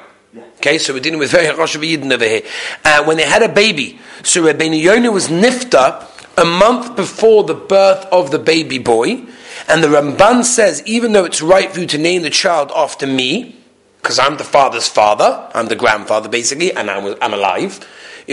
Okay, 0.58 0.78
so 0.78 0.94
we're 0.94 1.00
dealing 1.00 1.18
with 1.18 1.32
very 1.32 1.54
Rosh 1.56 1.76
Yidden 1.76 2.12
over 2.12 2.24
here. 2.24 2.44
Uh, 2.86 3.04
when 3.06 3.18
they 3.18 3.24
had 3.26 3.42
a 3.42 3.50
baby, 3.50 4.00
so 4.22 4.44
Rabbeinu 4.44 4.80
Yoina 4.82 5.12
was 5.12 5.28
nifta 5.28 6.06
a 6.38 6.46
month 6.46 6.96
before 6.96 7.44
the 7.44 7.56
birth 7.56 8.06
of 8.12 8.30
the 8.30 8.38
baby 8.38 8.78
boy, 8.78 9.26
and 9.68 9.84
the 9.84 9.88
Ramban 9.88 10.44
says, 10.44 10.82
even 10.86 11.14
though 11.14 11.26
it's 11.26 11.42
right 11.42 11.72
for 11.72 11.82
you 11.82 11.88
to 11.88 11.98
name 11.98 12.22
the 12.22 12.30
child 12.30 12.72
after 12.76 13.06
me, 13.06 13.56
because 14.02 14.20
I'm 14.20 14.38
the 14.38 14.44
father's 14.44 14.88
father, 14.88 15.50
I'm 15.54 15.68
the 15.68 15.76
grandfather 15.76 16.30
basically, 16.30 16.74
and 16.74 16.90
I'm, 16.90 17.16
I'm 17.22 17.34
alive, 17.34 17.86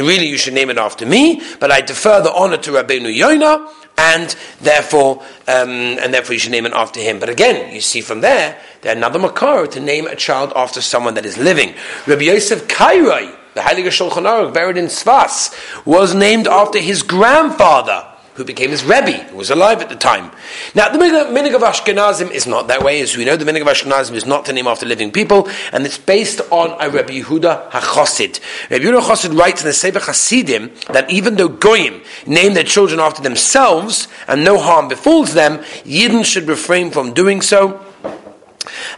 really 0.03 0.27
you 0.27 0.39
should 0.39 0.55
name 0.55 0.71
it 0.71 0.79
after 0.79 1.07
me, 1.07 1.43
but 1.61 1.71
I 1.71 1.81
defer 1.81 2.21
the 2.23 2.33
honor 2.33 2.57
to 2.59 2.71
Rabbeinu 2.71 3.17
Yoina, 3.17 3.71
and 3.97 4.35
therefore, 4.61 5.23
um, 5.47 5.71
and 5.71 6.13
therefore 6.13 6.35
you 6.35 6.39
should 6.39 6.53
name 6.53 6.67
it 6.67 6.73
after 6.73 7.01
him. 7.01 7.21
But 7.21 7.29
again, 7.29 7.73
you 7.73 7.81
see 7.81 8.01
from 8.01 8.21
there, 8.21 8.61
there's 8.81 8.97
another 8.97 9.19
makar 9.19 9.67
to 9.69 9.81
name 9.81 10.07
a 10.07 10.17
child 10.17 10.53
after 10.57 10.81
someone 10.81 11.15
that 11.15 11.27
is 11.27 11.39
living. 11.39 11.75
Rabbi 12.07 12.23
Yosef 12.23 12.67
Kairai, 12.67 13.37
the 13.55 13.61
Heilige 13.61 13.87
Shulchan 13.87 14.25
Aruch, 14.25 14.53
buried 14.53 14.77
in 14.77 14.87
Svas, 14.87 15.55
was 15.87 16.15
named 16.15 16.49
after 16.49 16.81
his 16.81 17.03
grandfather, 17.03 18.05
who 18.35 18.45
became 18.45 18.71
his 18.71 18.83
Rebbe, 18.83 19.13
who 19.13 19.37
was 19.37 19.51
alive 19.51 19.81
at 19.81 19.89
the 19.89 19.97
time. 19.97 20.31
Now, 20.75 20.89
the 20.89 20.99
minig 20.99 21.55
of 21.55 21.63
Ashkenazim 21.63 22.31
is 22.31 22.47
not 22.47 22.67
that 22.69 22.83
way. 22.83 23.01
As 23.01 23.17
we 23.17 23.25
know, 23.25 23.37
the 23.37 23.45
minig 23.45 23.61
of 23.61 23.69
Ashkenazim 23.69 24.15
is 24.15 24.27
not 24.27 24.45
to 24.47 24.53
name 24.53 24.67
after 24.67 24.87
living 24.87 25.13
people, 25.13 25.49
and 25.73 25.87
it's 25.87 25.99
based 25.99 26.41
on 26.51 26.77
a 26.81 26.91
Rebbe 26.91 27.13
Yehuda 27.13 27.71
HaChosid. 27.71 28.41
Rebbe 28.71 28.85
Yehuda 28.85 29.03
HaChosid 29.03 29.39
writes 29.39 29.63
in 29.63 29.69
the 29.69 29.73
Sefer 29.73 30.01
Hasidim 30.01 30.73
that 30.89 31.11
even 31.11 31.37
though 31.37 31.49
Goyim 31.49 32.03
name 32.27 32.55
their 32.55 32.65
children 32.65 32.99
after 32.99 33.23
themselves, 33.23 34.09
and 34.27 34.43
no 34.43 34.59
harm 34.59 34.89
befalls 34.89 35.35
them, 35.35 35.59
Yidden 35.85 36.25
should 36.25 36.49
refrain 36.49 36.91
from 36.91 37.13
doing 37.13 37.41
so. 37.41 37.84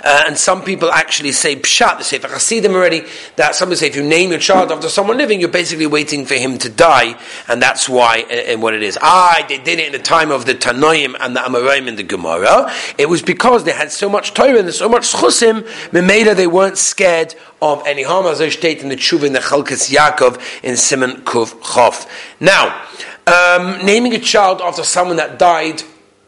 Uh, 0.04 0.24
and 0.26 0.38
some 0.38 0.62
people 0.62 0.90
actually 0.90 1.32
say 1.32 1.56
pshat, 1.56 1.98
they 1.98 2.04
say 2.04 2.18
for 2.18 2.28
Hasidim 2.28 2.72
already, 2.72 3.02
that 3.36 3.54
somebody 3.54 3.76
say 3.76 3.88
if 3.88 3.96
you 3.96 4.02
name 4.02 4.30
your 4.30 4.38
child 4.38 4.70
after 4.70 4.88
someone 4.88 5.16
living, 5.16 5.40
you're 5.40 5.48
basically 5.48 5.86
waiting 5.86 6.26
for 6.26 6.34
him 6.34 6.58
to 6.58 6.68
die, 6.68 7.18
and 7.48 7.60
that's 7.60 7.88
why, 7.88 8.22
uh, 8.22 8.32
and 8.32 8.62
what 8.62 8.74
it 8.74 8.82
is. 8.82 8.98
Ah, 9.02 9.44
they 9.48 9.58
did 9.58 9.78
it 9.78 9.86
in 9.86 9.92
the 9.92 9.98
time 9.98 10.30
of 10.30 10.46
the 10.46 10.54
Tanoim 10.54 11.16
and 11.20 11.34
the 11.34 11.40
Amoraim 11.40 11.88
in 11.88 11.96
the 11.96 12.02
Gemara. 12.02 12.72
It 12.98 13.08
was 13.08 13.22
because 13.22 13.64
they 13.64 13.72
had 13.72 13.90
so 13.90 14.08
much 14.08 14.34
Torah 14.34 14.58
and 14.58 14.72
so 14.72 14.88
much 14.88 15.12
Chusim, 15.12 15.62
Memela, 15.90 16.34
they 16.34 16.46
weren't 16.46 16.78
scared 16.78 17.34
of 17.60 17.86
any 17.86 18.02
harm, 18.02 18.26
as 18.26 18.40
I 18.40 18.48
state 18.50 18.82
in 18.82 18.88
the 18.88 18.96
Tshuva 18.96 19.24
in 19.24 19.32
the 19.32 19.40
Chalkis 19.40 19.92
Yaakov 19.92 20.40
in 20.62 20.76
Simon 20.76 21.22
Kuf 21.22 21.54
Chof. 21.60 22.08
Now, 22.38 22.84
um, 23.26 23.84
naming 23.84 24.14
a 24.14 24.20
child 24.20 24.60
after 24.60 24.84
someone 24.84 25.16
that 25.16 25.38
died 25.38 25.82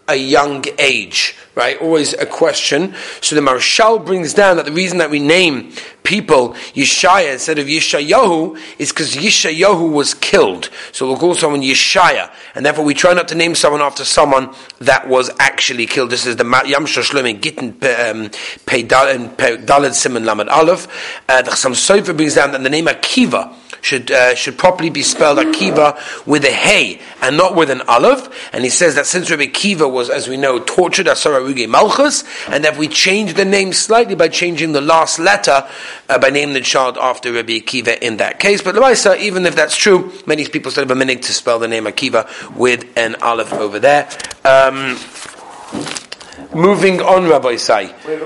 a 0.08 0.16
young 0.16 0.64
age, 0.78 1.36
right? 1.54 1.80
Always 1.80 2.14
a 2.14 2.26
question. 2.26 2.94
So 3.20 3.34
the 3.34 3.42
Maharshal 3.42 4.04
brings 4.04 4.32
down 4.34 4.56
that 4.56 4.64
the 4.64 4.72
reason 4.72 4.98
that 4.98 5.10
we 5.10 5.18
name 5.18 5.72
people 6.02 6.54
Yeshaya 6.74 7.34
instead 7.34 7.58
of 7.58 7.66
Yeshayahu 7.66 8.58
is 8.78 8.90
because 8.90 9.14
Yeshayahu 9.14 9.92
was 9.92 10.14
killed. 10.14 10.70
So 10.92 11.06
we'll 11.06 11.18
call 11.18 11.34
someone 11.34 11.60
Yeshaya, 11.60 12.32
and 12.54 12.64
therefore 12.64 12.84
we 12.84 12.94
try 12.94 13.12
not 13.12 13.28
to 13.28 13.34
name 13.34 13.54
someone 13.54 13.82
after 13.82 14.04
someone 14.04 14.54
that 14.80 15.06
was 15.06 15.30
actually 15.38 15.86
killed. 15.86 16.10
This 16.10 16.24
is 16.26 16.36
the 16.36 16.44
Yam 16.66 16.86
Gittin 16.86 17.68
um, 17.68 18.30
Pei 18.66 18.82
Dalad 18.84 19.92
Simon 19.92 20.24
Lamed 20.24 20.48
Aleph. 20.48 20.88
Uh, 21.28 21.42
the 21.42 21.50
Chassam 21.50 21.72
Sofer 21.72 22.16
brings 22.16 22.34
down 22.34 22.52
that 22.52 22.62
the 22.62 22.70
name 22.70 22.86
Akiva 22.86 23.54
should 23.80 24.10
uh, 24.10 24.34
should 24.34 24.58
properly 24.58 24.90
be 24.90 25.02
spelled 25.02 25.38
Akiva 25.38 26.26
with 26.26 26.44
a 26.44 26.50
hey 26.50 27.00
and 27.22 27.36
not 27.36 27.54
with 27.54 27.70
an 27.70 27.82
aleph. 27.82 28.28
And 28.52 28.64
he 28.64 28.70
says 28.70 28.94
that 28.96 29.06
since 29.06 29.30
Rabbi 29.30 29.46
Akiva 29.46 29.90
was, 29.90 30.10
as 30.10 30.28
we 30.28 30.36
know, 30.36 30.58
tortured 30.58 31.06
Asara 31.06 31.40
Ruge 31.40 31.68
Malchus, 31.68 32.24
and 32.48 32.64
that 32.64 32.76
we 32.76 32.88
changed 32.88 33.36
the 33.36 33.44
name 33.44 33.72
slightly 33.72 34.14
by 34.14 34.28
changing 34.28 34.72
the 34.72 34.80
last 34.80 35.18
letter 35.18 35.66
uh, 36.08 36.18
by 36.18 36.30
naming 36.30 36.54
the 36.54 36.60
child 36.60 36.98
after 36.98 37.32
Rabbi 37.32 37.58
Akiva 37.58 37.98
in 37.98 38.18
that 38.18 38.38
case. 38.38 38.62
But 38.62 38.74
Lamaisa, 38.74 39.18
even 39.18 39.46
if 39.46 39.54
that's 39.56 39.76
true, 39.76 40.12
many 40.26 40.46
people 40.46 40.70
still 40.70 40.84
have 40.84 40.90
a 40.90 40.94
minute 40.94 41.22
to 41.22 41.32
spell 41.32 41.58
the 41.58 41.68
name 41.68 41.84
Akiva 41.84 42.56
with 42.56 42.86
an 42.96 43.16
aleph 43.16 43.52
over 43.52 43.78
there. 43.78 44.08
Um, 44.44 44.98
moving 46.54 47.00
on, 47.00 47.28
Rabbi 47.28 47.56
Say. 47.56 47.94
Wait, 48.06 48.20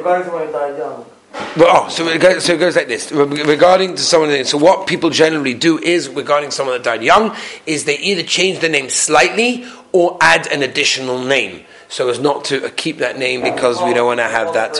regarding 1.32 1.50
someone 1.50 1.50
who 1.50 1.52
died 1.52 1.52
young. 1.52 1.56
Well, 1.56 1.84
oh, 1.86 1.88
so 1.88 2.08
it, 2.08 2.20
goes, 2.20 2.44
so 2.44 2.54
it 2.54 2.58
goes 2.58 2.76
like 2.76 2.88
this. 2.88 3.12
Regarding 3.12 3.94
to 3.94 4.02
someone, 4.02 4.44
so 4.44 4.58
what 4.58 4.86
people 4.86 5.10
generally 5.10 5.54
do 5.54 5.78
is, 5.78 6.08
regarding 6.08 6.50
someone 6.50 6.76
that 6.76 6.84
died 6.84 7.02
young, 7.02 7.36
is 7.66 7.84
they 7.84 7.98
either 7.98 8.22
change 8.22 8.60
the 8.60 8.68
name 8.68 8.88
slightly 8.88 9.64
or 9.92 10.16
add 10.20 10.46
an 10.48 10.62
additional 10.62 11.22
name, 11.22 11.64
so 11.88 12.08
as 12.08 12.18
not 12.18 12.44
to 12.46 12.66
uh, 12.66 12.70
keep 12.76 12.98
that 12.98 13.18
name 13.18 13.42
because 13.42 13.82
we 13.82 13.94
don't 13.94 14.06
want 14.06 14.20
to 14.20 14.24
have 14.24 14.54
that. 14.54 14.78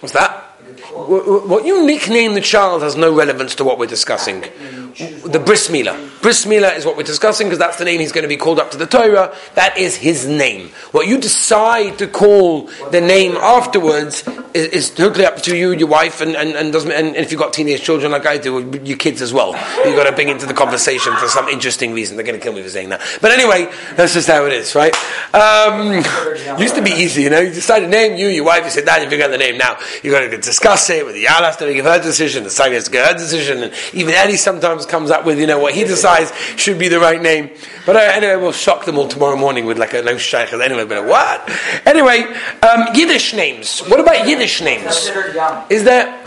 What's 0.00 0.12
that? 0.14 0.46
What 0.92 1.64
you 1.64 1.86
nickname 1.86 2.34
the 2.34 2.40
child 2.40 2.82
has 2.82 2.96
no 2.96 3.14
relevance 3.14 3.54
to 3.56 3.64
what 3.64 3.78
we're 3.78 3.86
discussing. 3.86 4.44
The 4.96 5.42
bris 5.44 5.68
milah. 5.68 6.22
Bris 6.22 6.46
is 6.46 6.84
what 6.84 6.96
we're 6.96 7.02
discussing 7.02 7.46
because 7.46 7.58
that's 7.58 7.78
the 7.78 7.84
name 7.84 8.00
he's 8.00 8.12
going 8.12 8.22
to 8.22 8.28
be 8.28 8.36
called 8.36 8.58
up 8.58 8.70
to 8.72 8.76
the 8.76 8.86
Torah. 8.86 9.34
That 9.54 9.78
is 9.78 9.96
his 9.96 10.26
name. 10.26 10.68
What 10.92 11.06
you 11.06 11.18
decide 11.18 11.98
to 11.98 12.06
call 12.06 12.66
the 12.90 13.00
name 13.00 13.36
afterwards 13.36 14.26
is, 14.54 14.66
is 14.68 14.90
totally 14.90 15.24
up 15.24 15.36
to 15.42 15.56
you, 15.56 15.72
your 15.72 15.88
wife, 15.88 16.20
and, 16.20 16.36
and, 16.36 16.50
and, 16.50 16.72
doesn't, 16.72 16.92
and 16.92 17.16
if 17.16 17.30
you've 17.30 17.40
got 17.40 17.52
teenage 17.52 17.82
children 17.82 18.12
like 18.12 18.26
I 18.26 18.38
do, 18.38 18.80
your 18.84 18.98
kids 18.98 19.22
as 19.22 19.32
well. 19.32 19.52
You've 19.84 19.96
got 19.96 20.04
to 20.04 20.12
bring 20.12 20.28
into 20.28 20.46
the 20.46 20.54
conversation 20.54 21.14
for 21.16 21.28
some 21.28 21.48
interesting 21.48 21.92
reason. 21.92 22.16
They're 22.16 22.26
going 22.26 22.38
to 22.38 22.42
kill 22.42 22.52
me 22.52 22.62
for 22.62 22.68
saying 22.68 22.90
that. 22.90 23.00
But 23.20 23.30
anyway, 23.32 23.72
that's 23.96 24.14
just 24.14 24.28
how 24.28 24.44
it 24.46 24.52
is, 24.52 24.74
right? 24.74 24.94
Um, 25.34 26.04
used 26.60 26.74
to 26.74 26.82
be 26.82 26.90
easy, 26.90 27.22
you 27.22 27.30
know. 27.30 27.40
You 27.40 27.50
decide 27.50 27.80
to 27.80 27.88
name 27.88 28.16
you, 28.16 28.28
your 28.28 28.44
wife, 28.44 28.64
you 28.64 28.70
sit 28.70 28.86
down, 28.86 29.02
you 29.02 29.08
figure 29.08 29.24
out 29.24 29.30
the 29.30 29.38
name. 29.38 29.58
Now, 29.58 29.78
you've 30.02 30.12
got 30.12 30.20
to 30.20 30.36
discuss 30.36 30.90
it 30.90 31.04
with 31.04 31.14
the 31.14 31.22
Yal 31.22 31.42
has 31.42 31.56
to 31.58 31.66
make 31.66 31.82
her 31.82 32.02
decision, 32.02 32.44
the 32.44 32.50
Sagi 32.50 32.74
has 32.74 32.84
to 32.84 32.90
get 32.90 33.12
her 33.12 33.18
decision, 33.18 33.62
and 33.62 33.72
even 33.92 34.14
Eddie 34.14 34.36
sometimes 34.36 34.79
comes 34.86 35.10
up 35.10 35.24
with, 35.24 35.38
you 35.38 35.46
know, 35.46 35.58
what 35.58 35.74
he 35.74 35.84
decides 35.84 36.32
should 36.56 36.78
be 36.78 36.88
the 36.88 37.00
right 37.00 37.20
name. 37.20 37.50
But 37.86 37.96
uh, 37.96 38.00
anyway, 38.00 38.36
we'll 38.36 38.52
shock 38.52 38.84
them 38.84 38.98
all 38.98 39.08
tomorrow 39.08 39.36
morning 39.36 39.66
with 39.66 39.78
like 39.78 39.94
a 39.94 40.02
no 40.02 40.16
shaykh. 40.16 40.52
Anyway, 40.52 40.84
but 40.84 41.04
what? 41.06 41.50
Anyway, 41.86 42.22
um, 42.62 42.88
Yiddish 42.94 43.34
names. 43.34 43.80
What 43.80 44.00
about 44.00 44.26
Yiddish 44.26 44.60
names? 44.60 45.10
Is 45.70 45.84
there? 45.84 46.19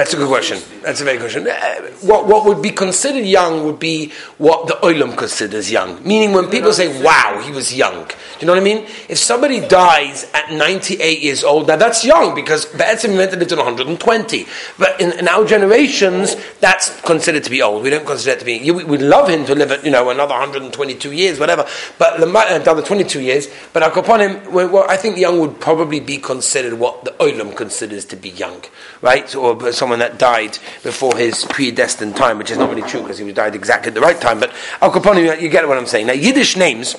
That's 0.00 0.14
a 0.14 0.16
good 0.16 0.28
question. 0.28 0.62
That's 0.80 1.02
a 1.02 1.04
very 1.04 1.18
good 1.18 1.30
question. 1.30 1.46
Uh, 1.46 1.90
what, 2.06 2.26
what 2.26 2.46
would 2.46 2.62
be 2.62 2.70
considered 2.70 3.26
young 3.26 3.66
would 3.66 3.78
be 3.78 4.12
what 4.38 4.66
the 4.66 4.72
Olam 4.82 5.14
considers 5.14 5.70
young. 5.70 6.02
Meaning 6.02 6.32
when 6.32 6.48
people 6.48 6.72
say, 6.72 7.02
wow, 7.02 7.38
he 7.44 7.52
was 7.52 7.74
young. 7.74 8.06
Do 8.06 8.14
you 8.40 8.46
know 8.46 8.54
what 8.54 8.62
I 8.62 8.64
mean? 8.64 8.86
If 9.10 9.18
somebody 9.18 9.60
dies 9.60 10.24
at 10.32 10.50
98 10.50 11.20
years 11.20 11.44
old, 11.44 11.68
now 11.68 11.76
that's 11.76 12.02
young 12.02 12.34
because 12.34 12.64
Be'etzim 12.64 13.14
meant 13.14 13.32
to 13.32 13.36
live 13.36 13.48
to 13.48 13.56
120. 13.56 14.46
But 14.78 14.98
in, 14.98 15.12
in, 15.18 15.28
our 15.28 15.44
generations, 15.44 16.34
that's 16.60 16.98
considered 17.02 17.44
to 17.44 17.50
be 17.50 17.60
old. 17.60 17.82
We 17.82 17.90
don't 17.90 18.06
consider 18.06 18.36
it 18.36 18.38
to 18.38 18.46
be, 18.46 18.70
we, 18.70 18.82
would 18.82 19.02
love 19.02 19.28
him 19.28 19.44
to 19.44 19.54
live 19.54 19.70
at, 19.70 19.84
you 19.84 19.90
know, 19.90 20.08
another 20.08 20.32
122 20.32 21.12
years, 21.12 21.38
whatever. 21.38 21.66
But 21.98 22.22
another 22.22 22.80
22 22.80 23.20
years. 23.20 23.48
But 23.74 23.82
upon 23.94 24.20
him, 24.20 24.50
well, 24.50 24.86
I 24.88 24.96
think 24.96 25.18
young 25.18 25.38
would 25.40 25.60
probably 25.60 26.00
be 26.00 26.16
considered 26.16 26.72
what 26.72 27.04
the 27.04 27.10
Olam 27.20 27.54
considers 27.54 28.06
to 28.06 28.16
be 28.16 28.30
young. 28.30 28.62
Right? 29.02 29.34
Or 29.34 29.72
someone 29.72 29.89
that 29.98 30.18
died 30.18 30.58
before 30.82 31.16
his 31.16 31.44
predestined 31.44 32.16
time, 32.16 32.38
which 32.38 32.50
is 32.50 32.58
not 32.58 32.70
really 32.70 32.88
true 32.88 33.02
because 33.02 33.18
he 33.18 33.32
died 33.32 33.54
exactly 33.54 33.88
at 33.88 33.94
the 33.94 34.00
right 34.00 34.20
time. 34.20 34.40
But 34.40 34.52
Al 34.80 34.90
Capone, 34.90 35.40
you 35.40 35.48
get 35.48 35.66
what 35.66 35.76
I'm 35.76 35.86
saying. 35.86 36.06
Now, 36.06 36.12
Yiddish 36.12 36.56
names, 36.56 36.94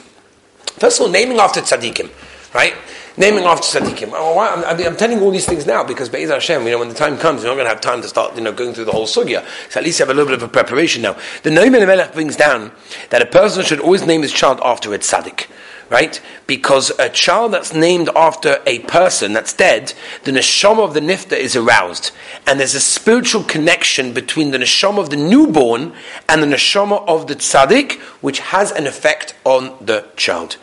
first 0.78 1.00
of 1.00 1.06
all, 1.06 1.12
naming 1.12 1.40
after 1.40 1.62
tzaddikim, 1.62 2.10
right? 2.54 2.76
Naming 3.18 3.46
after 3.46 3.80
tzaddikim. 3.80 4.12
Oh, 4.14 4.40
I'm, 4.40 4.64
I'm, 4.80 4.98
telling 4.98 5.22
all 5.22 5.32
these 5.32 5.46
things 5.46 5.66
now 5.66 5.84
because 5.84 6.10
Be'ez 6.10 6.30
Hashem, 6.30 6.64
you 6.64 6.72
know, 6.72 6.80
when 6.80 6.90
the 6.90 6.96
time 6.96 7.18
comes, 7.18 7.44
you're 7.44 7.52
not 7.52 7.56
going 7.56 7.66
to 7.66 7.74
have 7.74 7.82
time 7.82 8.02
to 8.02 8.08
start, 8.08 8.36
you 8.36 8.42
know, 8.42 8.52
going 8.52 8.74
through 8.74 8.86
the 8.86 8.92
whole 8.92 9.08
sugya. 9.08 9.46
So 9.70 9.80
at 9.80 9.86
least 9.86 10.00
have 10.00 10.10
a 10.10 10.14
little 10.14 10.28
bit 10.28 10.36
of 10.36 10.44
a 10.44 10.52
preparation 10.52 11.02
now. 11.02 11.18
The 11.44 11.50
Noam 11.50 11.72
Melech 11.72 12.14
brings 12.14 12.36
down 12.36 12.72
that 13.10 13.22
a 13.22 13.26
person 13.26 13.64
should 13.64 13.80
always 13.80 14.06
name 14.06 14.22
his 14.22 14.32
child 14.32 14.60
after 14.64 14.94
a 14.94 15.00
tzaddik 15.00 15.48
right? 15.92 16.22
Because 16.48 16.98
a 16.98 17.10
child 17.10 17.54
that's 17.54 17.74
named 17.74 18.10
after 18.16 18.62
a 18.66 18.80
person 18.80 19.34
that's 19.34 19.52
dead, 19.52 19.94
the 20.24 20.32
neshama 20.32 20.80
of 20.80 20.94
the 20.94 21.02
nifta 21.02 21.38
is 21.38 21.54
aroused, 21.54 22.12
and 22.48 22.60
there's 22.60 22.74
a 22.74 22.80
spiritual 22.80 23.44
connection 23.44 24.14
between 24.14 24.52
the 24.52 24.58
neshama 24.58 25.00
of 25.00 25.10
the 25.10 25.18
newborn 25.18 25.92
and 26.30 26.42
the 26.42 26.48
neshama 26.48 27.06
of 27.08 27.28
the 27.28 27.36
tzaddik, 27.36 28.00
which 28.22 28.40
has 28.40 28.72
an 28.72 28.88
effect 28.88 29.36
on 29.44 29.76
the 29.86 30.08
child. 30.16 30.56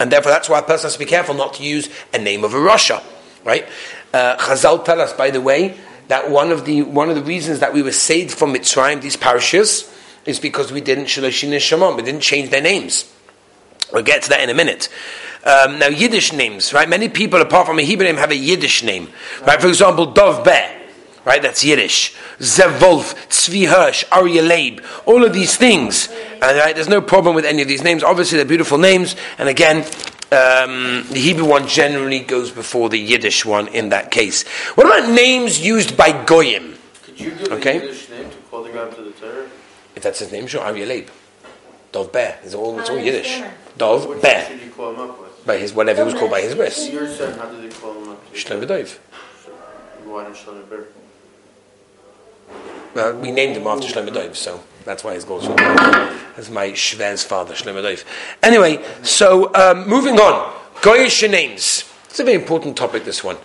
And 0.00 0.10
therefore, 0.10 0.32
that's 0.32 0.48
why 0.48 0.58
a 0.58 0.62
person 0.62 0.86
has 0.86 0.94
to 0.94 0.98
be 0.98 1.04
careful 1.04 1.36
not 1.36 1.54
to 1.54 1.62
use 1.62 1.88
a 2.12 2.18
name 2.18 2.42
of 2.42 2.52
a 2.52 2.58
rasha, 2.58 3.04
right? 3.44 3.68
Uh, 4.12 4.36
Chazal 4.36 4.84
tell 4.84 5.00
us, 5.00 5.12
by 5.12 5.30
the 5.30 5.40
way, 5.40 5.78
that 6.08 6.28
one 6.28 6.50
of 6.50 6.64
the 6.64 6.82
one 6.82 7.08
of 7.08 7.14
the 7.14 7.22
reasons 7.22 7.60
that 7.60 7.72
we 7.72 7.82
were 7.82 7.92
saved 7.92 8.32
from 8.32 8.52
Mitzrayim, 8.52 9.00
these 9.00 9.16
parishes, 9.16 9.88
is 10.26 10.40
because 10.40 10.72
we 10.72 10.80
didn't 10.80 11.04
shaloshin 11.04 11.52
and 11.86 11.96
we 11.96 12.02
didn't 12.02 12.20
change 12.20 12.50
their 12.50 12.60
names. 12.60 13.12
We'll 13.92 14.02
get 14.02 14.22
to 14.22 14.28
that 14.30 14.40
in 14.40 14.50
a 14.50 14.54
minute. 14.54 14.88
Um, 15.44 15.78
now, 15.78 15.88
Yiddish 15.88 16.32
names, 16.32 16.72
right? 16.72 16.88
Many 16.88 17.08
people, 17.08 17.40
apart 17.40 17.66
from 17.66 17.78
a 17.78 17.82
Hebrew 17.82 18.06
name, 18.06 18.16
have 18.16 18.30
a 18.30 18.36
Yiddish 18.36 18.82
name, 18.82 19.08
right? 19.46 19.60
For 19.60 19.68
example, 19.68 20.06
Dov 20.06 20.44
Be, 20.44 20.60
right? 21.24 21.42
That's 21.42 21.64
Yiddish. 21.64 22.14
Zev 22.38 22.80
Wolf, 22.80 23.28
Tzvi 23.28 23.66
Hirsch, 23.66 24.04
Arya 24.12 24.42
Leib, 24.42 24.80
all 25.04 25.24
of 25.24 25.32
these 25.32 25.56
things. 25.56 26.08
And 26.34 26.58
right, 26.58 26.74
there's 26.74 26.88
no 26.88 27.00
problem 27.00 27.34
with 27.34 27.44
any 27.44 27.60
of 27.60 27.68
these 27.68 27.82
names. 27.82 28.02
Obviously, 28.04 28.36
they're 28.36 28.46
beautiful 28.46 28.78
names. 28.78 29.16
And 29.36 29.48
again, 29.48 29.78
um, 30.30 31.04
the 31.10 31.20
Hebrew 31.20 31.44
one 31.44 31.66
generally 31.66 32.20
goes 32.20 32.50
before 32.50 32.88
the 32.88 32.98
Yiddish 32.98 33.44
one 33.44 33.68
in 33.68 33.90
that 33.90 34.10
case. 34.10 34.48
What 34.76 34.86
about 34.86 35.12
names 35.12 35.60
used 35.60 35.96
by 35.96 36.24
Goyim? 36.24 36.76
Could 37.02 37.20
you 37.20 37.30
give 37.32 37.52
okay? 37.52 37.78
a 37.78 37.82
Yiddish 37.82 38.10
name 38.10 38.30
to 38.30 38.36
call 38.48 38.62
the 38.62 38.70
guy 38.70 38.88
to 38.88 39.02
the 39.02 39.10
Torah? 39.10 39.48
If 39.96 40.02
that's 40.04 40.20
his 40.20 40.30
name, 40.32 40.46
sure, 40.46 40.62
Arya 40.62 40.86
Leib. 40.86 41.08
Dov 41.90 42.10
Bear. 42.12 42.38
It's 42.42 42.54
all, 42.54 42.78
it's 42.78 42.88
all 42.88 42.98
Yiddish. 42.98 43.42
Dov 43.78 44.20
Bear. 44.22 44.46
should 44.46 44.60
you 44.60 44.70
call 44.70 44.94
him 44.94 45.00
up 45.00 45.20
with? 45.20 45.46
By 45.46 45.58
his, 45.58 45.72
whatever 45.72 46.00
he 46.00 46.12
was 46.12 46.14
called 46.14 46.30
by 46.30 46.40
his 46.40 46.54
bris. 46.54 46.90
Your 46.90 47.08
son, 47.08 47.38
how 47.38 47.46
did 47.46 47.70
they 47.70 47.74
call 47.74 47.94
him 47.94 48.10
up? 48.10 48.32
Shlomo 48.34 48.66
Dov. 48.66 48.90
Why 50.04 50.24
not 50.24 50.34
Shlomo 50.34 50.68
Bear? 50.68 50.84
Well, 52.94 53.16
we 53.18 53.30
named 53.30 53.56
him 53.56 53.66
after 53.66 53.86
Shlomo 53.86 54.12
Dov, 54.12 54.36
so 54.36 54.62
that's 54.84 55.02
why 55.02 55.14
he's 55.14 55.24
called 55.24 55.42
Shlomo 55.42 56.36
That's 56.36 56.50
my 56.50 56.68
Shvez's 56.72 57.24
father, 57.24 57.54
Shlomo 57.54 57.82
Dov. 57.82 58.04
Anyway, 58.42 58.84
so 59.02 59.52
um, 59.54 59.88
moving 59.88 60.18
on. 60.18 60.54
Goyish 60.80 61.28
names. 61.30 61.91
It's 62.12 62.20
a 62.20 62.24
very 62.24 62.36
important 62.36 62.76
topic, 62.76 63.06
this 63.06 63.24
one. 63.24 63.38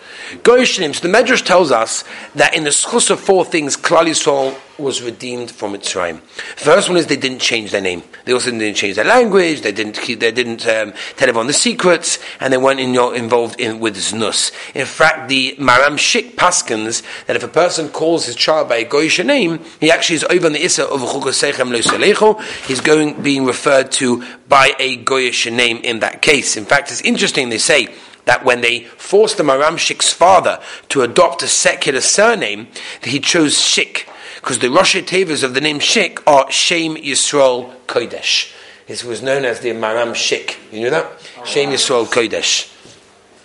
Goyish 0.44 0.78
names. 0.78 1.00
The 1.00 1.08
Medrash 1.08 1.46
tells 1.46 1.72
us 1.72 2.04
that 2.36 2.54
in 2.54 2.66
the 2.66 2.72
schus 2.72 3.10
of 3.10 3.22
four 3.22 3.46
things, 3.46 3.78
Klal 3.78 4.08
Yisrael 4.08 4.60
was 4.78 5.02
redeemed 5.02 5.50
from 5.50 5.72
Mitzrayim. 5.72 6.20
First 6.58 6.90
one 6.90 6.98
is 6.98 7.08
they 7.08 7.16
didn't 7.16 7.40
change 7.40 7.72
their 7.72 7.80
name. 7.80 8.04
They 8.26 8.34
also 8.34 8.52
didn't 8.52 8.76
change 8.76 8.98
their 8.98 9.06
language. 9.06 9.62
They 9.62 9.72
didn't 9.72 9.96
they 9.96 10.34
didn't 10.34 10.68
um, 10.68 10.92
tell 11.16 11.30
everyone 11.30 11.48
the 11.48 11.54
secrets, 11.54 12.20
and 12.42 12.52
they 12.52 12.58
weren't 12.58 12.82
in, 12.82 12.94
involved 13.16 13.58
in 13.58 13.80
with 13.80 13.96
znus. 13.96 14.52
In 14.76 14.86
fact, 14.86 15.30
the 15.30 15.56
Maram 15.58 15.96
Shik 15.96 16.36
paskins 16.36 17.04
that 17.28 17.38
if 17.38 17.44
a 17.46 17.48
person 17.48 17.88
calls 17.88 18.26
his 18.26 18.36
child 18.36 18.68
by 18.68 18.80
a 18.80 18.86
goyish 18.86 19.26
name, 19.26 19.62
he 19.80 19.90
actually 19.92 20.18
is 20.18 20.26
over 20.26 20.46
on 20.46 20.52
the 20.52 20.62
issa 20.62 20.84
of 20.84 21.00
chukosechem 21.00 21.72
lo 21.72 22.44
He's 22.68 22.82
going 22.82 23.24
being 23.24 23.46
referred 23.46 23.94
to 23.94 24.26
by 24.50 24.74
a 24.78 24.98
goyish 24.98 25.50
name 25.50 25.78
in 25.86 26.00
that 26.02 26.22
case. 26.22 26.58
In 26.58 26.66
fact, 26.66 26.92
it's 26.92 27.00
interesting. 27.00 27.48
They 27.48 27.60
say 27.60 27.96
that 28.28 28.46
when 28.46 28.62
they 28.62 28.82
forced 28.82 29.38
the 29.38 29.44
Maramshik's 29.44 30.14
father 30.14 30.62
to 30.90 31.02
adopt 31.02 31.42
a 31.42 31.48
secular 31.48 32.02
surname, 32.02 32.68
he 33.02 33.20
chose 33.20 33.56
Shik, 33.56 34.08
because 34.36 34.60
the 34.60 34.70
Rosh 34.70 34.96
Tevas 34.96 35.44
of 35.44 35.54
the 35.54 35.62
name 35.62 35.80
Shik 35.80 36.22
are 36.28 36.50
Shem 36.52 36.96
Yisrael 36.96 37.74
Kodesh. 37.88 38.54
This 38.86 39.04
was 39.04 39.22
known 39.22 39.44
as 39.44 39.62
the 39.62 39.72
Maram 39.72 40.12
Shik. 40.12 40.56
You 40.72 40.82
knew 40.82 40.90
that? 40.92 41.12
Shem 41.46 41.72
Yisrael 41.72 42.06
Kodesh. 42.06 42.74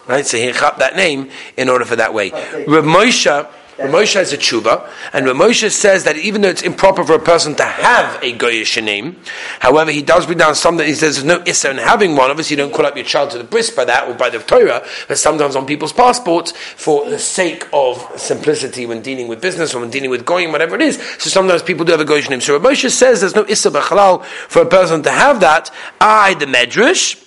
Right? 0.07 0.27
So 0.27 0.37
he 0.37 0.53
got 0.53 0.79
that 0.79 0.97
name 0.97 1.31
in 1.57 1.69
order 1.69 1.85
for 1.85 1.97
that 1.97 2.13
way. 2.13 2.31
Rav 2.31 2.85
Moshe 2.85 3.49
Ramosha 3.77 4.15
has 4.15 4.33
a 4.33 4.39
tshuva, 4.39 4.89
and 5.13 5.27
Ramosha 5.27 5.71
says 5.71 6.05
that 6.05 6.17
even 6.17 6.43
though 6.43 6.49
it's 6.49 6.63
improper 6.63 7.05
for 7.05 7.15
a 7.15 7.19
person 7.19 7.55
to 7.57 7.65
have 7.65 8.23
a 8.23 8.33
goyish 8.33 8.83
name, 8.83 9.17
however, 9.61 9.91
he 9.91 10.03
does 10.03 10.27
bring 10.27 10.39
down 10.39 10.55
some 10.55 10.77
that 10.77 10.87
he 10.87 10.95
says 10.95 11.17
there's 11.17 11.25
no 11.25 11.43
issa 11.47 11.71
in 11.71 11.79
having 11.79 12.15
one. 12.15 12.31
Obviously, 12.31 12.57
you 12.57 12.63
don't 12.63 12.73
call 12.73 12.87
up 12.87 12.97
your 12.97 13.05
child 13.05 13.31
to 13.31 13.39
the 13.39 13.45
bris 13.45 13.71
by 13.71 13.85
that 13.85 14.09
or 14.09 14.15
by 14.15 14.29
the 14.29 14.39
Torah, 14.39 14.87
but 15.09 15.19
sometimes 15.19 15.57
on 15.57 15.67
people's 15.67 15.93
passports 15.93 16.53
for 16.53 17.09
the 17.09 17.19
sake 17.19 17.67
of 17.73 18.07
simplicity 18.21 18.87
when 18.87 19.01
dealing 19.01 19.27
with 19.29 19.41
business 19.41 19.75
or 19.75 19.81
when 19.81 19.91
dealing 19.91 20.11
with 20.11 20.25
goyim, 20.25 20.53
whatever 20.53 20.77
it 20.77 20.83
is. 20.83 20.97
So 21.19 21.31
sometimes 21.31 21.63
people 21.63 21.85
do 21.85 21.93
have 21.93 22.01
a 22.01 22.05
goyish 22.05 22.29
name. 22.29 22.41
So 22.41 22.59
Ramosha 22.59 22.91
says 22.91 23.21
there's 23.21 23.35
no 23.35 23.47
issa 23.49 23.71
b'chalal 23.71 24.25
for 24.25 24.63
a 24.63 24.67
person 24.67 25.03
to 25.03 25.11
have 25.11 25.41
that. 25.41 25.71
I, 26.01 26.35
the 26.35 26.47
medrash, 26.47 27.23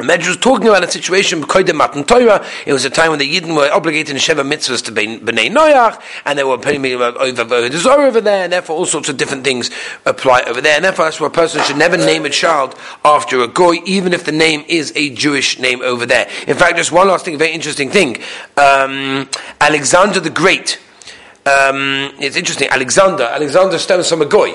the 0.00 0.06
Medrash 0.06 0.28
was 0.28 0.36
talking 0.38 0.66
about 0.66 0.82
a 0.82 0.90
situation 0.90 1.42
Koidem 1.42 1.76
Matan 1.76 2.04
Torah. 2.04 2.44
It 2.64 2.72
was 2.72 2.86
a 2.86 2.90
time 2.90 3.10
when 3.10 3.18
the 3.18 3.28
Yidden 3.30 3.54
were 3.54 3.70
obligated 3.70 4.16
in 4.16 4.16
Sheva 4.16 4.50
mitzvahs 4.50 4.82
to 4.84 4.92
Bnei 4.92 5.50
Noach, 5.50 6.00
and 6.24 6.38
they 6.38 6.44
were 6.44 6.56
putting 6.56 6.84
over 6.86 7.04
over 7.20 8.20
there, 8.22 8.44
and 8.44 8.52
therefore 8.52 8.76
all 8.76 8.86
sorts 8.86 9.10
of 9.10 9.18
different 9.18 9.44
things 9.44 9.70
apply 10.06 10.42
over 10.46 10.62
there. 10.62 10.76
And 10.76 10.84
therefore, 10.84 11.04
that's 11.04 11.20
why 11.20 11.26
a 11.26 11.30
person 11.30 11.62
should 11.64 11.76
never 11.76 11.98
name 11.98 12.24
a 12.24 12.30
child 12.30 12.76
after 13.04 13.42
a 13.42 13.48
goy, 13.48 13.76
even 13.84 14.14
if 14.14 14.24
the 14.24 14.32
name 14.32 14.64
is 14.68 14.90
a 14.96 15.10
Jewish 15.10 15.58
name 15.58 15.82
over 15.82 16.06
there. 16.06 16.30
In 16.46 16.56
fact, 16.56 16.78
just 16.78 16.92
one 16.92 17.08
last 17.08 17.26
thing, 17.26 17.36
very 17.36 17.52
interesting 17.52 17.90
thing. 17.90 18.22
Um, 18.56 19.28
Alexander 19.60 20.20
the 20.20 20.30
Great. 20.30 20.78
Um, 21.44 22.12
it's 22.18 22.36
interesting. 22.36 22.68
Alexander. 22.68 23.24
Alexander 23.24 23.78
stems 23.78 24.08
from 24.08 24.22
a 24.22 24.26
goy. 24.26 24.54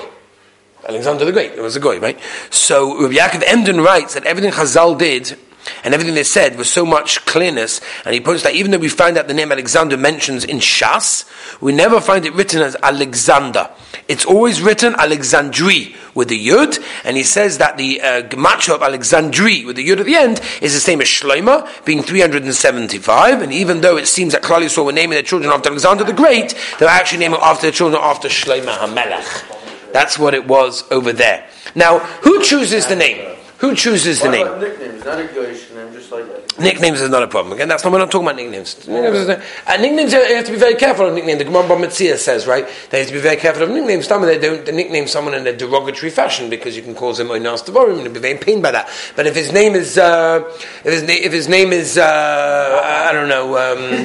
Alexander 0.88 1.24
the 1.24 1.32
Great. 1.32 1.52
It 1.52 1.62
was 1.62 1.76
a 1.76 1.80
goy, 1.80 1.98
right? 1.98 2.18
So 2.50 3.00
Rabbi 3.02 3.14
Yaakov 3.14 3.42
Emden 3.46 3.80
writes 3.80 4.14
that 4.14 4.24
everything 4.24 4.52
Chazal 4.52 4.96
did 4.98 5.36
and 5.84 5.94
everything 5.94 6.14
they 6.14 6.24
said 6.24 6.56
was 6.56 6.70
so 6.70 6.84
much 6.84 7.24
clearness. 7.26 7.80
And 8.04 8.14
he 8.14 8.20
points 8.20 8.42
that 8.44 8.54
even 8.54 8.70
though 8.70 8.78
we 8.78 8.88
find 8.88 9.18
out 9.18 9.28
the 9.28 9.34
name 9.34 9.52
Alexander 9.52 9.96
mentions 9.96 10.44
in 10.44 10.58
Shas, 10.58 11.28
we 11.60 11.72
never 11.72 12.00
find 12.00 12.24
it 12.24 12.34
written 12.34 12.62
as 12.62 12.76
Alexander. 12.82 13.70
It's 14.08 14.24
always 14.24 14.62
written 14.62 14.94
Alexandri 14.94 15.96
with 16.14 16.28
the 16.28 16.46
Yud, 16.46 16.82
and 17.04 17.16
he 17.16 17.24
says 17.24 17.58
that 17.58 17.76
the 17.76 18.00
uh, 18.00 18.20
of 18.20 18.80
Alexandri 18.80 19.66
with 19.66 19.76
the 19.76 19.86
Yud 19.86 19.98
at 20.00 20.06
the 20.06 20.14
end 20.14 20.40
is 20.62 20.74
the 20.74 20.80
same 20.80 21.00
as 21.00 21.08
Shloima, 21.08 21.84
being 21.84 22.02
375. 22.02 23.42
And 23.42 23.52
even 23.52 23.80
though 23.80 23.96
it 23.96 24.06
seems 24.06 24.32
that 24.32 24.42
Klal 24.42 24.62
Yisrael 24.62 24.86
were 24.86 24.92
naming 24.92 25.14
their 25.14 25.22
children 25.22 25.52
after 25.52 25.68
Alexander 25.68 26.04
the 26.04 26.12
Great, 26.12 26.54
they 26.78 26.86
were 26.86 26.90
actually 26.90 27.18
naming 27.18 27.40
after 27.42 27.62
their 27.62 27.72
children 27.72 28.00
after 28.02 28.28
Shloima 28.28 28.76
HaMelech. 28.78 29.65
That's 29.96 30.18
what 30.18 30.34
it 30.34 30.46
was 30.46 30.84
over 30.92 31.10
there. 31.10 31.48
Now, 31.74 32.00
who 32.20 32.42
chooses 32.42 32.86
the 32.86 32.96
name? 32.96 33.34
Who 33.60 33.74
chooses 33.74 34.20
the 34.20 34.30
name? 34.30 34.46
Nicknames, 34.60 35.02
not 35.06 35.18
a 35.18 35.24
name, 35.24 35.92
just 35.94 36.12
like 36.12 36.58
Nicknames 36.58 37.00
is 37.00 37.08
not 37.08 37.22
a 37.22 37.26
problem. 37.26 37.54
Again, 37.54 37.68
that's 37.68 37.82
not 37.82 37.94
we're 37.94 38.00
not 38.00 38.10
talking 38.10 38.26
about 38.26 38.36
nicknames. 38.36 38.86
Nicknames, 38.86 39.26
and 39.26 39.42
uh, 39.66 39.76
nicknames 39.78 40.12
you 40.12 40.20
have 40.20 40.44
to 40.44 40.52
be 40.52 40.58
very 40.58 40.74
careful 40.74 41.06
of 41.06 41.14
nicknames. 41.14 41.38
The 41.38 41.44
Gemara 41.44 41.62
Mitzia 41.62 42.18
says, 42.18 42.46
right, 42.46 42.68
they 42.90 42.98
have 42.98 43.08
to 43.08 43.14
be 43.14 43.20
very 43.20 43.36
careful 43.36 43.62
of 43.62 43.70
nicknames. 43.70 44.06
Some 44.06 44.22
of 44.22 44.28
they 44.28 44.38
don't 44.38 44.66
they 44.66 44.72
nickname 44.72 45.06
someone 45.06 45.32
in 45.32 45.46
a 45.46 45.56
derogatory 45.56 46.10
fashion 46.10 46.50
because 46.50 46.76
you 46.76 46.82
can 46.82 46.94
cause 46.94 47.18
him 47.18 47.28
Oinas 47.28 47.64
Devorim 47.64 48.04
and 48.04 48.12
be 48.12 48.20
very 48.20 48.36
pained 48.36 48.62
by 48.62 48.72
that. 48.72 48.90
But 49.16 49.26
if 49.26 49.34
his 49.34 49.50
name 49.50 49.74
is, 49.74 49.96
uh, 49.96 50.44
if, 50.84 50.92
his 50.92 51.02
na- 51.04 51.24
if 51.26 51.32
his 51.32 51.48
name 51.48 51.72
is, 51.72 51.96
uh, 51.96 53.06
I 53.08 53.12
don't 53.14 53.30
know, 53.30 53.56
um, 53.56 54.04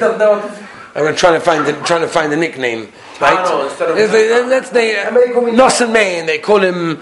I'm 0.95 1.15
trying 1.17 1.33
to 1.33 1.41
find 1.41 1.65
the, 1.65 1.74
trying 1.83 2.01
to 2.01 2.07
find 2.07 2.31
the 2.31 2.38
nickname. 2.38 2.91
Right? 3.21 3.37
Of 3.37 3.77
that's 3.77 4.69
the 4.71 4.79
Nosson 5.53 5.91
Main. 5.93 6.25
They 6.25 6.39
call 6.39 6.59
him 6.59 7.01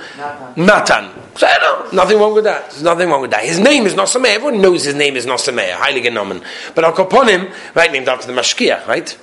Natan. 0.58 1.12
So 1.36 1.48
no, 1.62 1.90
nothing 1.94 2.20
wrong 2.20 2.34
with 2.34 2.44
that. 2.44 2.70
There's 2.72 2.84
nothing 2.84 3.10
wrong 3.10 3.22
with 3.22 3.32
that. 3.32 3.46
His 3.46 3.60
name 3.60 3.86
is 3.86 3.94
Nosson 3.94 4.26
Everyone 4.26 4.62
knows 4.62 4.84
his 4.84 4.96
name 4.96 5.16
is 5.16 5.26
Nosson 5.26 5.58
highly 5.74 6.02
genomen. 6.02 6.44
But 6.76 6.84
Al 6.84 6.94
Kaponim, 6.94 7.54
right, 7.76 7.92
named 7.92 8.10
after 8.10 8.28
the 8.28 8.34
Mashkiach, 8.34 8.86
right? 8.88 9.18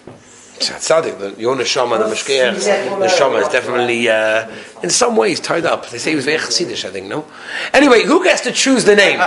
Tzaddik, 0.58 1.18
the 1.18 1.40
Yonah 1.40 1.66
Shama, 1.66 1.98
the 1.98 2.04
Mashkiach, 2.04 2.98
the 3.00 3.08
Shama 3.08 3.36
is 3.36 3.48
definitely, 3.48 4.08
uh, 4.08 4.48
in 4.82 4.90
some 4.90 5.16
ways, 5.16 5.40
tied 5.40 5.64
up. 5.64 5.88
They 5.88 5.98
say 5.98 6.10
he 6.10 6.16
was 6.16 6.24
very 6.24 6.38
Chassidish, 6.38 6.84
I 6.84 6.90
think, 6.90 7.06
no? 7.06 7.24
Anyway, 7.72 8.04
who 8.04 8.22
gets 8.22 8.42
to 8.42 8.52
choose 8.52 8.84
the 8.84 8.94
name? 8.94 9.18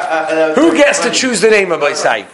Who 0.56 0.76
gets 0.76 1.00
to 1.00 1.12
choose 1.12 1.42
the 1.42 1.50
name, 1.50 1.70
Rabbi 1.70 1.94
Sai? 1.94 2.26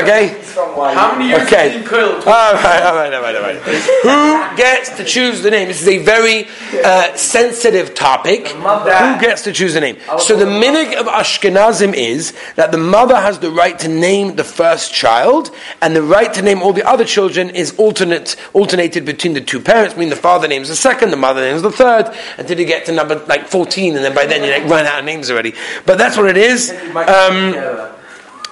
Okay? 0.00 0.40
How 0.54 1.12
many 1.16 1.28
years 1.30 1.42
okay. 1.42 1.82
All 1.86 2.54
right, 2.54 2.82
all 2.82 2.94
right, 2.94 3.14
all 3.14 3.22
right, 3.22 3.36
all 3.36 3.42
right. 3.42 3.56
Who 4.02 4.56
gets 4.56 4.96
to 4.96 5.04
choose 5.04 5.42
the 5.42 5.50
name? 5.50 5.68
This 5.68 5.82
is 5.82 5.88
a 5.88 5.98
very 5.98 6.48
uh, 6.84 7.14
sensitive 7.16 7.94
topic. 7.94 8.48
Who 8.48 9.20
gets 9.20 9.42
to 9.42 9.52
choose 9.52 9.74
the 9.74 9.80
name? 9.80 9.98
So 10.18 10.36
the 10.36 10.44
minig 10.44 10.94
of 10.96 11.06
Ashkenazim 11.06 11.94
is 11.94 12.34
that 12.56 12.72
the 12.72 12.78
mother 12.78 13.16
has 13.16 13.38
the 13.38 13.50
right 13.50 13.78
to 13.78 13.88
name 13.88 14.36
the 14.36 14.44
first 14.44 14.92
child, 14.92 15.50
and 15.80 15.94
the 15.94 16.02
right 16.02 16.32
to 16.34 16.42
name 16.42 16.62
all 16.62 16.72
the 16.72 16.86
other 16.86 17.04
children 17.04 17.50
is 17.50 17.74
alternate 17.78 18.36
alternated 18.52 19.04
between 19.04 19.34
the 19.34 19.40
two 19.40 19.60
parents, 19.60 19.94
meaning 19.96 20.10
the 20.10 20.16
father 20.16 20.48
names 20.48 20.68
the 20.68 20.76
second, 20.76 21.10
the 21.10 21.16
mother 21.16 21.40
names 21.40 21.62
the 21.62 21.70
third, 21.70 22.14
until 22.48 22.60
you 22.60 22.66
get 22.66 22.86
to 22.86 22.92
number 22.92 23.16
like 23.26 23.46
14, 23.46 23.96
and 23.96 24.04
then 24.04 24.14
by 24.14 24.24
then 24.24 24.42
you 24.42 24.50
like 24.50 24.64
run 24.64 24.86
out 24.86 25.00
of 25.00 25.04
names 25.04 25.30
already. 25.30 25.52
But 25.84 25.98
that's 25.98 26.16
what 26.16 26.30
it 26.30 26.38
is. 26.38 26.70
Um, 26.70 27.52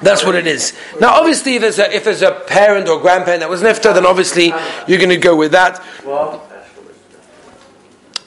that's 0.02 0.24
what 0.24 0.34
it 0.34 0.46
is. 0.46 0.74
Now, 1.00 1.14
obviously, 1.14 1.54
if 1.54 1.62
there's 1.62 1.78
a, 1.78 1.94
if 1.94 2.04
there's 2.04 2.20
a 2.20 2.32
parent 2.32 2.88
or 2.88 3.00
grandparent 3.00 3.40
that 3.40 3.48
was 3.48 3.62
nifta, 3.62 3.94
then 3.94 4.04
obviously 4.04 4.52
you're 4.86 4.98
going 4.98 5.08
to 5.08 5.16
go 5.16 5.34
with 5.34 5.52
that. 5.52 5.82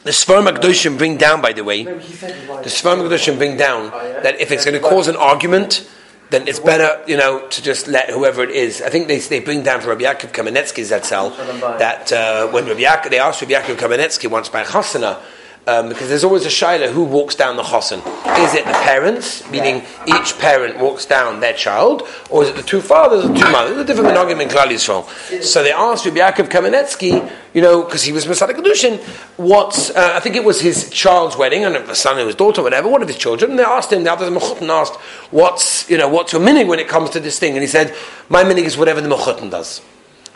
The 0.04 0.12
Sfarim 0.12 0.50
HaKadoshim 0.50 0.98
bring 0.98 1.18
down, 1.18 1.42
by 1.42 1.54
the 1.54 1.64
way, 1.64 1.84
the 1.84 1.92
Sfarim 1.92 3.08
HaKadoshim 3.08 3.38
bring 3.38 3.58
down 3.58 3.92
that 3.92 4.40
if 4.40 4.52
it's 4.52 4.66
going 4.66 4.82
to 4.82 4.88
cause 4.88 5.08
an 5.08 5.16
argument, 5.16 5.88
then 6.32 6.48
it's 6.48 6.60
better, 6.60 7.04
you 7.08 7.18
know, 7.18 7.48
to 7.48 7.62
just 7.62 7.88
let 7.88 8.10
whoever 8.10 8.44
it 8.44 8.52
is. 8.52 8.82
I 8.82 8.90
think 8.90 9.08
they, 9.08 9.20
they 9.20 9.40
bring 9.40 9.64
down 9.64 9.82
for 9.82 9.90
Rabbi 9.90 10.04
Yaakov 10.04 10.32
Kamenetsky's 10.32 10.90
that 10.90 11.06
cell 11.06 11.32
that 11.80 12.12
uh, 12.12 12.48
when 12.48 12.66
Rabbi 12.66 12.82
Yaakov, 12.82 13.10
they 13.10 13.20
asked 13.20 13.42
Rabbi 13.42 13.54
Yaakov 13.54 13.76
Kamenetsky 13.76 14.30
once 14.30 14.50
by 14.50 14.64
Chasana, 14.64 15.22
um, 15.68 15.90
because 15.90 16.10
there's 16.10 16.24
always 16.24 16.46
a 16.46 16.50
shaila 16.50 16.92
who 16.92 17.04
walks 17.04 17.36
down 17.36 17.56
the 17.56 17.64
chosin. 17.64 18.00
Is 18.44 18.54
it 18.54 18.66
the 18.66 18.72
parents, 18.72 19.50
meaning 19.52 19.84
each 20.08 20.38
parent 20.40 20.80
walks 20.80 21.06
down 21.06 21.40
their 21.40 21.54
child, 21.54 22.08
or 22.30 22.44
is 22.44 22.50
it 22.50 22.56
the 22.56 22.64
two 22.64 22.82
fathers 22.82 23.26
or 23.26 23.36
two 23.36 23.52
mothers? 23.52 23.76
There's 23.76 23.90
a 23.90 23.94
different 23.94 24.18
argument 24.18 24.52
in 24.52 24.58
Klal 24.58 24.68
Yisrael. 24.68 25.44
So 25.44 25.62
they 25.64 25.72
asked 25.72 26.06
Rabbi 26.06 26.20
Yaakov 26.20 26.50
Kamenetsky, 26.50 27.32
you 27.54 27.62
know, 27.62 27.84
because 27.84 28.04
he 28.04 28.12
was 28.12 28.28
Masada 28.28 28.54
Kedushin, 28.54 29.00
what, 29.38 29.92
uh, 29.96 30.14
I 30.16 30.20
think 30.20 30.36
it 30.36 30.44
was 30.44 30.62
his 30.62 30.90
child's 30.90 31.38
wedding, 31.38 31.66
and 31.66 31.76
a 31.76 31.96
son 31.96 32.18
or 32.18 32.26
his 32.26 32.36
daughter, 32.36 32.64
whatever, 32.64 32.90
one 32.90 33.02
of 33.02 33.08
his 33.08 33.18
children, 33.18 33.52
and 33.52 33.60
they 33.60 33.64
asked 33.64 33.92
him, 33.92 34.04
the 34.04 34.12
others, 34.12 34.30
Mechutin 34.30 34.70
asked, 34.70 34.96
what's, 35.32 35.90
you 35.90 35.98
know, 35.98 36.08
what's 36.08 36.34
your 36.34 36.42
minig 36.42 36.68
when 36.68 36.80
it 36.80 36.88
comes 36.88 37.10
to 37.12 37.20
this 37.20 37.40
thing? 37.40 37.54
And 37.54 37.62
he 37.62 37.68
said, 37.68 37.96
my 38.30 38.44
minig 38.44 38.64
is 38.64 38.78
whatever 38.78 39.02
the 39.02 39.10
Mechutin 39.10 39.52
does. 39.52 39.82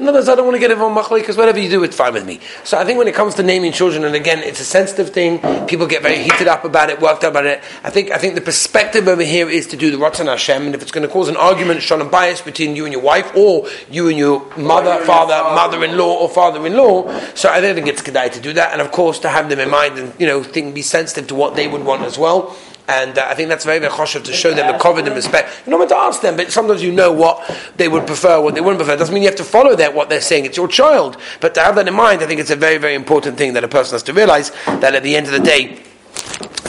In 0.03 0.09
other 0.09 0.17
words, 0.17 0.27
I 0.27 0.35
don't 0.35 0.43
want 0.43 0.55
to 0.55 0.59
get 0.59 0.69
involved 0.69 1.13
in 1.13 1.21
because 1.21 1.37
whatever 1.37 1.59
you 1.59 1.69
do, 1.69 1.81
it's 1.85 1.95
fine 1.95 2.11
with 2.11 2.25
me. 2.25 2.41
So 2.65 2.77
I 2.77 2.83
think 2.83 2.97
when 2.97 3.07
it 3.07 3.15
comes 3.15 3.35
to 3.35 3.43
naming 3.43 3.71
children, 3.71 4.03
and 4.03 4.15
again, 4.15 4.39
it's 4.39 4.59
a 4.59 4.65
sensitive 4.65 5.11
thing. 5.11 5.39
People 5.65 5.87
get 5.87 6.01
very 6.01 6.21
heated 6.21 6.49
up 6.49 6.65
about 6.65 6.89
it, 6.89 6.99
worked 6.99 7.23
up 7.23 7.31
about 7.31 7.45
it. 7.45 7.63
I 7.85 7.89
think 7.89 8.11
I 8.11 8.17
think 8.17 8.35
the 8.35 8.41
perspective 8.41 9.07
over 9.07 9.23
here 9.23 9.49
is 9.49 9.65
to 9.67 9.77
do 9.77 9.91
the 9.91 9.97
Ratzon 9.97 10.25
Hashem, 10.25 10.63
and 10.63 10.75
if 10.75 10.81
it's 10.81 10.91
going 10.91 11.07
to 11.07 11.13
cause 11.13 11.29
an 11.29 11.37
argument, 11.37 11.89
a 11.89 12.03
bias 12.03 12.41
between 12.41 12.75
you 12.75 12.83
and 12.83 12.91
your 12.91 13.01
wife, 13.01 13.33
or 13.33 13.65
you 13.89 14.09
and 14.09 14.17
your 14.17 14.45
mother, 14.57 15.01
father, 15.05 15.41
mother-in-law, 15.55 16.17
or 16.17 16.27
father-in-law, 16.27 17.19
so 17.33 17.47
I 17.47 17.61
don't 17.61 17.73
think 17.73 17.87
it's 17.87 18.01
kedai 18.01 18.29
to 18.33 18.41
do 18.41 18.51
that, 18.51 18.73
and 18.73 18.81
of 18.81 18.91
course 18.91 19.19
to 19.19 19.29
have 19.29 19.47
them 19.47 19.59
in 19.59 19.69
mind 19.69 19.97
and 19.97 20.13
you 20.19 20.27
know 20.27 20.43
think, 20.43 20.75
be 20.75 20.81
sensitive 20.81 21.27
to 21.27 21.35
what 21.35 21.55
they 21.55 21.69
would 21.69 21.85
want 21.85 22.01
as 22.01 22.17
well. 22.17 22.57
And 22.87 23.17
uh, 23.17 23.27
I 23.29 23.33
think 23.33 23.47
that's 23.47 23.63
very, 23.63 23.79
very 23.79 23.91
choshev 23.91 24.25
to 24.25 24.33
show 24.33 24.53
them 24.53 24.69
the 24.71 24.77
covet 24.77 25.05
and 25.05 25.15
respect. 25.15 25.49
You're 25.65 25.71
not 25.71 25.77
meant 25.77 25.89
to 25.91 25.97
ask 25.97 26.21
them, 26.21 26.35
but 26.35 26.51
sometimes 26.51 26.83
you 26.83 26.91
know 26.91 27.13
what 27.13 27.49
they 27.77 27.87
would 27.87 28.05
prefer, 28.05 28.41
what 28.41 28.55
they 28.55 28.61
wouldn't 28.61 28.79
prefer. 28.79 28.95
It 28.95 28.97
doesn't 28.97 29.13
mean 29.13 29.23
you 29.23 29.29
have 29.29 29.37
to 29.37 29.43
follow 29.43 29.75
that, 29.77 29.93
what 29.93 30.09
they're 30.09 30.19
saying. 30.19 30.45
It's 30.45 30.57
your 30.57 30.67
child. 30.67 31.17
But 31.39 31.53
to 31.55 31.61
have 31.61 31.75
that 31.75 31.87
in 31.87 31.93
mind, 31.93 32.21
I 32.21 32.27
think 32.27 32.41
it's 32.41 32.49
a 32.49 32.57
very, 32.57 32.77
very 32.77 32.95
important 32.95 33.37
thing 33.37 33.53
that 33.53 33.63
a 33.63 33.69
person 33.69 33.95
has 33.95 34.03
to 34.03 34.13
realize 34.13 34.51
that 34.65 34.95
at 34.95 35.03
the 35.03 35.15
end 35.15 35.27
of 35.27 35.31
the 35.31 35.39
day, 35.39 35.81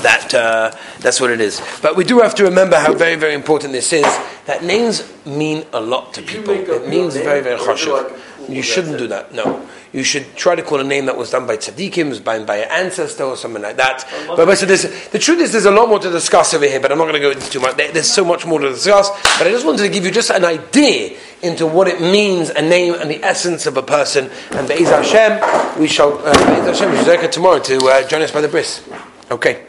that 0.03 0.33
uh, 0.35 0.70
that's 1.00 1.20
what 1.20 1.31
it 1.31 1.40
is. 1.40 1.61
But 1.83 1.96
we 1.96 2.05
do 2.05 2.20
have 2.20 2.35
to 2.37 2.44
remember 2.44 2.77
how 2.79 2.94
very, 2.94 3.16
very 3.16 3.35
important 3.35 3.72
this 3.72 3.92
is. 3.92 4.05
That 4.46 4.62
names 4.62 5.11
mean 5.27 5.66
a 5.72 5.81
lot 5.81 6.14
to 6.14 6.22
people. 6.22 6.55
It 6.55 6.88
means 6.88 7.16
very, 7.16 7.40
very 7.40 7.59
choshev. 7.59 8.20
You 8.48 8.62
shouldn't 8.62 8.98
do 8.98 9.09
that. 9.09 9.33
No 9.33 9.66
you 9.95 10.03
should 10.03 10.35
try 10.35 10.57
to 10.57 10.63
call 10.63 10.81
a 10.81 10.85
name 10.85 11.07
that 11.07 11.17
was 11.17 11.31
done 11.31 11.47
by 11.47 11.57
tzaddikim, 11.57 12.23
by, 12.25 12.45
by 12.45 12.57
an 12.57 12.85
ancestor 12.85 13.23
or 13.23 13.37
something 13.37 13.63
like 13.63 13.77
that. 13.77 14.05
But, 14.27 14.45
but 14.45 14.59
so 14.59 14.67
the 14.67 15.19
truth 15.21 15.41
is, 15.41 15.53
there's 15.53 15.67
a 15.67 15.71
lot 15.71 15.89
more 15.89 16.01
to 16.01 16.11
discuss 16.11 16.53
over 16.53 16.67
here, 16.67 16.81
but 16.81 16.91
I'm 16.91 16.99
not 16.99 17.05
going 17.05 17.15
to 17.15 17.21
go 17.21 17.31
into 17.31 17.49
too 17.49 17.61
much. 17.61 17.77
There's 17.77 18.11
so 18.11 18.25
much 18.25 18.45
more 18.45 18.59
to 18.59 18.69
discuss, 18.71 19.09
but 19.39 19.47
I 19.47 19.51
just 19.51 19.65
wanted 19.65 19.83
to 19.83 19.89
give 19.89 20.05
you 20.05 20.11
just 20.11 20.31
an 20.31 20.45
idea 20.45 21.17
into 21.43 21.65
what 21.67 21.87
it 21.87 22.01
means, 22.01 22.51
a 22.51 22.61
name 22.61 22.95
and 22.95 23.09
the 23.09 23.23
essence 23.23 23.67
of 23.67 23.77
a 23.77 23.83
person. 23.83 24.31
And 24.51 24.67
Be'ez 24.67 24.89
Hashem, 24.89 25.81
we 25.81 25.87
shall, 25.87 26.19
uh, 26.27 26.33
Be'ez 26.33 26.81
Hashem, 26.81 27.23
we 27.23 27.29
tomorrow 27.29 27.61
to 27.61 27.89
uh, 27.89 28.09
join 28.09 28.23
us 28.23 28.33
by 28.33 28.41
the 28.41 28.49
bris. 28.49 28.87
Okay. 29.31 29.65